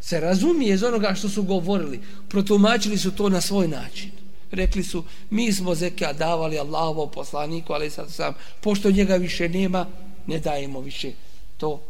se 0.00 0.20
razumije 0.20 0.74
iz 0.74 0.82
onoga 0.82 1.14
što 1.14 1.28
su 1.28 1.42
govorili. 1.42 2.00
Protumačili 2.28 2.98
su 2.98 3.10
to 3.10 3.28
na 3.28 3.40
svoj 3.40 3.68
način. 3.68 4.10
Rekli 4.50 4.84
su, 4.84 5.04
mi 5.30 5.52
smo 5.52 5.74
zekijat 5.74 6.16
davali 6.16 6.58
Allahovom 6.58 7.10
poslaniku, 7.10 7.72
ali 7.72 7.90
sad 7.90 8.12
sam, 8.12 8.34
pošto 8.60 8.90
njega 8.90 9.16
više 9.16 9.48
nema, 9.48 9.86
ne 10.30 10.38
dajemo 10.38 10.80
više 10.80 11.12
to. 11.56 11.82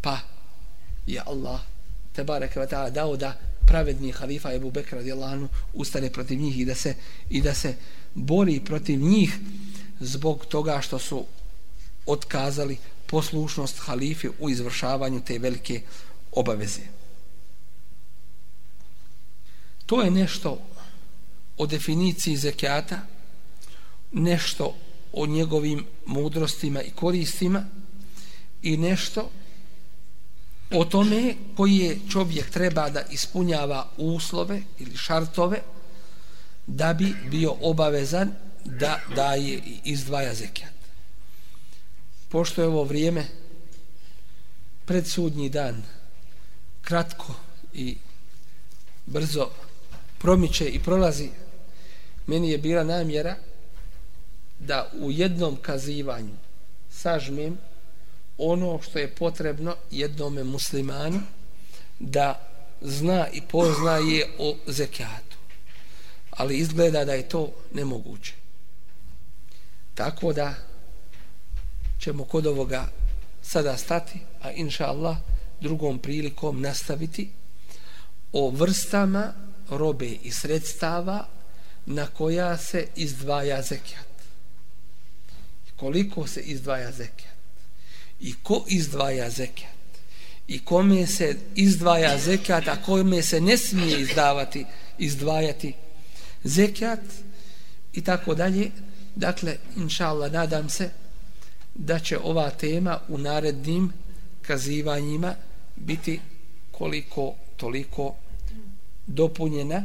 Pa 0.00 0.18
je 1.06 1.22
Allah 1.26 1.60
te 2.12 2.24
bareke 2.24 2.60
ve 2.60 2.68
taala 2.68 2.90
dao 2.90 3.16
da 3.16 3.32
pravedni 3.66 4.12
halifa 4.12 4.52
Ebu 4.52 4.70
Bekr 4.70 4.96
radijallahu 4.96 5.48
ustane 5.72 6.10
protiv 6.12 6.40
njih 6.40 6.58
i 6.58 6.64
da 6.64 6.74
se 6.74 6.94
i 7.30 7.40
da 7.40 7.54
se 7.54 7.74
bori 8.14 8.60
protiv 8.60 9.00
njih 9.00 9.38
zbog 10.00 10.46
toga 10.46 10.80
što 10.80 10.98
su 10.98 11.24
otkazali 12.06 12.76
poslušnost 13.06 13.78
halife 13.78 14.28
u 14.38 14.50
izvršavanju 14.50 15.20
te 15.24 15.38
velike 15.38 15.82
obaveze. 16.32 16.82
To 19.86 20.02
je 20.02 20.10
nešto 20.10 20.58
o 21.56 21.66
definiciji 21.66 22.36
zekijata, 22.36 23.00
nešto 24.12 24.74
o 25.12 25.26
njegovim 25.26 25.84
mudrostima 26.06 26.82
i 26.82 26.90
koristima 26.90 27.64
i 28.62 28.76
nešto 28.76 29.30
o 30.70 30.84
tome 30.84 31.34
koji 31.56 31.76
je 31.76 31.98
čovjek 32.10 32.50
treba 32.50 32.90
da 32.90 33.02
ispunjava 33.10 33.88
uslove 33.96 34.62
ili 34.78 34.96
šartove 34.96 35.62
da 36.66 36.94
bi 36.94 37.14
bio 37.30 37.54
obavezan 37.60 38.32
da 38.64 39.00
daje 39.16 39.54
i 39.54 39.78
izdvaja 39.84 40.34
zekijat. 40.34 40.72
Pošto 42.28 42.62
je 42.62 42.68
ovo 42.68 42.84
vrijeme 42.84 43.26
predsudnji 44.84 45.48
dan 45.48 45.82
kratko 46.82 47.34
i 47.74 47.96
brzo 49.06 49.50
promiče 50.18 50.68
i 50.68 50.78
prolazi 50.78 51.28
meni 52.26 52.50
je 52.50 52.58
bila 52.58 52.84
namjera 52.84 53.36
da 54.66 54.90
u 55.00 55.10
jednom 55.10 55.56
kazivanju 55.56 56.34
sažmem 56.90 57.58
ono 58.38 58.82
što 58.82 58.98
je 58.98 59.14
potrebno 59.14 59.76
jednome 59.90 60.44
muslimanu 60.44 61.20
da 61.98 62.48
zna 62.80 63.28
i 63.32 63.40
poznaje 63.40 64.26
o 64.38 64.56
zekijatu. 64.66 65.36
Ali 66.30 66.56
izgleda 66.56 67.04
da 67.04 67.12
je 67.12 67.28
to 67.28 67.52
nemoguće. 67.74 68.32
Tako 69.94 70.32
da 70.32 70.54
ćemo 72.00 72.24
kod 72.24 72.46
ovoga 72.46 72.86
sada 73.42 73.76
stati, 73.76 74.18
a 74.42 74.50
inša 74.50 74.86
Allah 74.86 75.16
drugom 75.60 75.98
prilikom 75.98 76.60
nastaviti 76.60 77.30
o 78.32 78.50
vrstama 78.50 79.32
robe 79.70 80.08
i 80.08 80.30
sredstava 80.30 81.26
na 81.86 82.06
koja 82.06 82.56
se 82.56 82.86
izdvaja 82.96 83.62
zekijat. 83.62 84.11
Koliko 85.82 86.26
se 86.26 86.40
izdvaja 86.40 86.92
zekijat? 86.92 87.32
i 88.22 88.34
ko 88.42 88.64
izdvaja 88.68 89.30
zekat? 89.30 89.74
I 90.48 90.58
kome 90.58 91.06
se 91.06 91.36
izdvaja 91.54 92.18
zekat 92.18 92.68
a 92.68 92.82
kome 92.82 93.22
se 93.22 93.40
ne 93.40 93.56
smije 93.56 94.00
izdavati 94.00 94.64
izdvajati 94.98 95.74
zekat? 96.44 97.00
I 97.92 98.00
tako 98.00 98.34
dalje. 98.34 98.70
Dakle 99.16 99.56
inša 99.76 100.08
Allah 100.08 100.32
nadam 100.32 100.68
se 100.68 100.90
da 101.74 101.98
će 101.98 102.18
ova 102.18 102.50
tema 102.50 102.98
u 103.08 103.18
narednim 103.18 103.92
kazivanjima 104.42 105.34
biti 105.76 106.20
koliko 106.70 107.34
toliko 107.56 108.14
dopunjena 109.06 109.84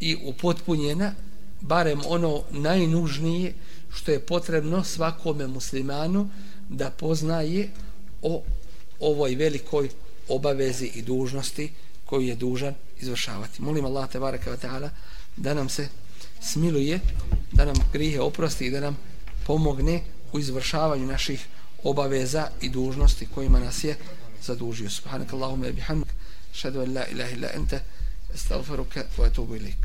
i 0.00 0.16
upotpunjena 0.24 1.14
barem 1.60 2.00
ono 2.06 2.42
najnužnije 2.50 3.54
što 3.96 4.12
je 4.12 4.20
potrebno 4.20 4.84
svakome 4.84 5.46
muslimanu 5.46 6.28
da 6.68 6.90
poznaje 6.90 7.68
o 8.22 8.42
ovoj 9.00 9.34
velikoj 9.34 9.88
obavezi 10.28 10.86
i 10.86 11.02
dužnosti 11.02 11.72
koju 12.04 12.28
je 12.28 12.34
dužan 12.34 12.74
izvršavati. 13.00 13.62
Molim 13.62 13.84
Allah 13.84 14.10
te 14.10 14.20
baraka 14.20 14.50
wa 14.50 14.56
ta'ala 14.66 14.88
da 15.36 15.54
nam 15.54 15.68
se 15.68 15.88
smiluje, 16.40 17.00
da 17.52 17.64
nam 17.64 17.76
grije 17.92 18.20
oprosti 18.20 18.66
i 18.66 18.70
da 18.70 18.80
nam 18.80 18.96
pomogne 19.46 20.02
u 20.32 20.38
izvršavanju 20.38 21.06
naših 21.06 21.46
obaveza 21.82 22.48
i 22.60 22.68
dužnosti 22.68 23.28
kojima 23.34 23.60
nas 23.60 23.84
je 23.84 23.96
zadužio. 24.42 24.90
Subhanak 24.90 25.32
Allahumma 25.32 25.68
i 25.68 25.72
bihamdik, 25.72 26.12
šedu 26.52 26.82
en 26.82 26.94
la 26.94 27.06
ilaha 27.06 27.30
illa 27.30 27.48
ente, 27.54 27.80
estalfaruka 28.34 29.04
wa 29.18 29.26
etubu 29.26 29.56
ilik. 29.56 29.78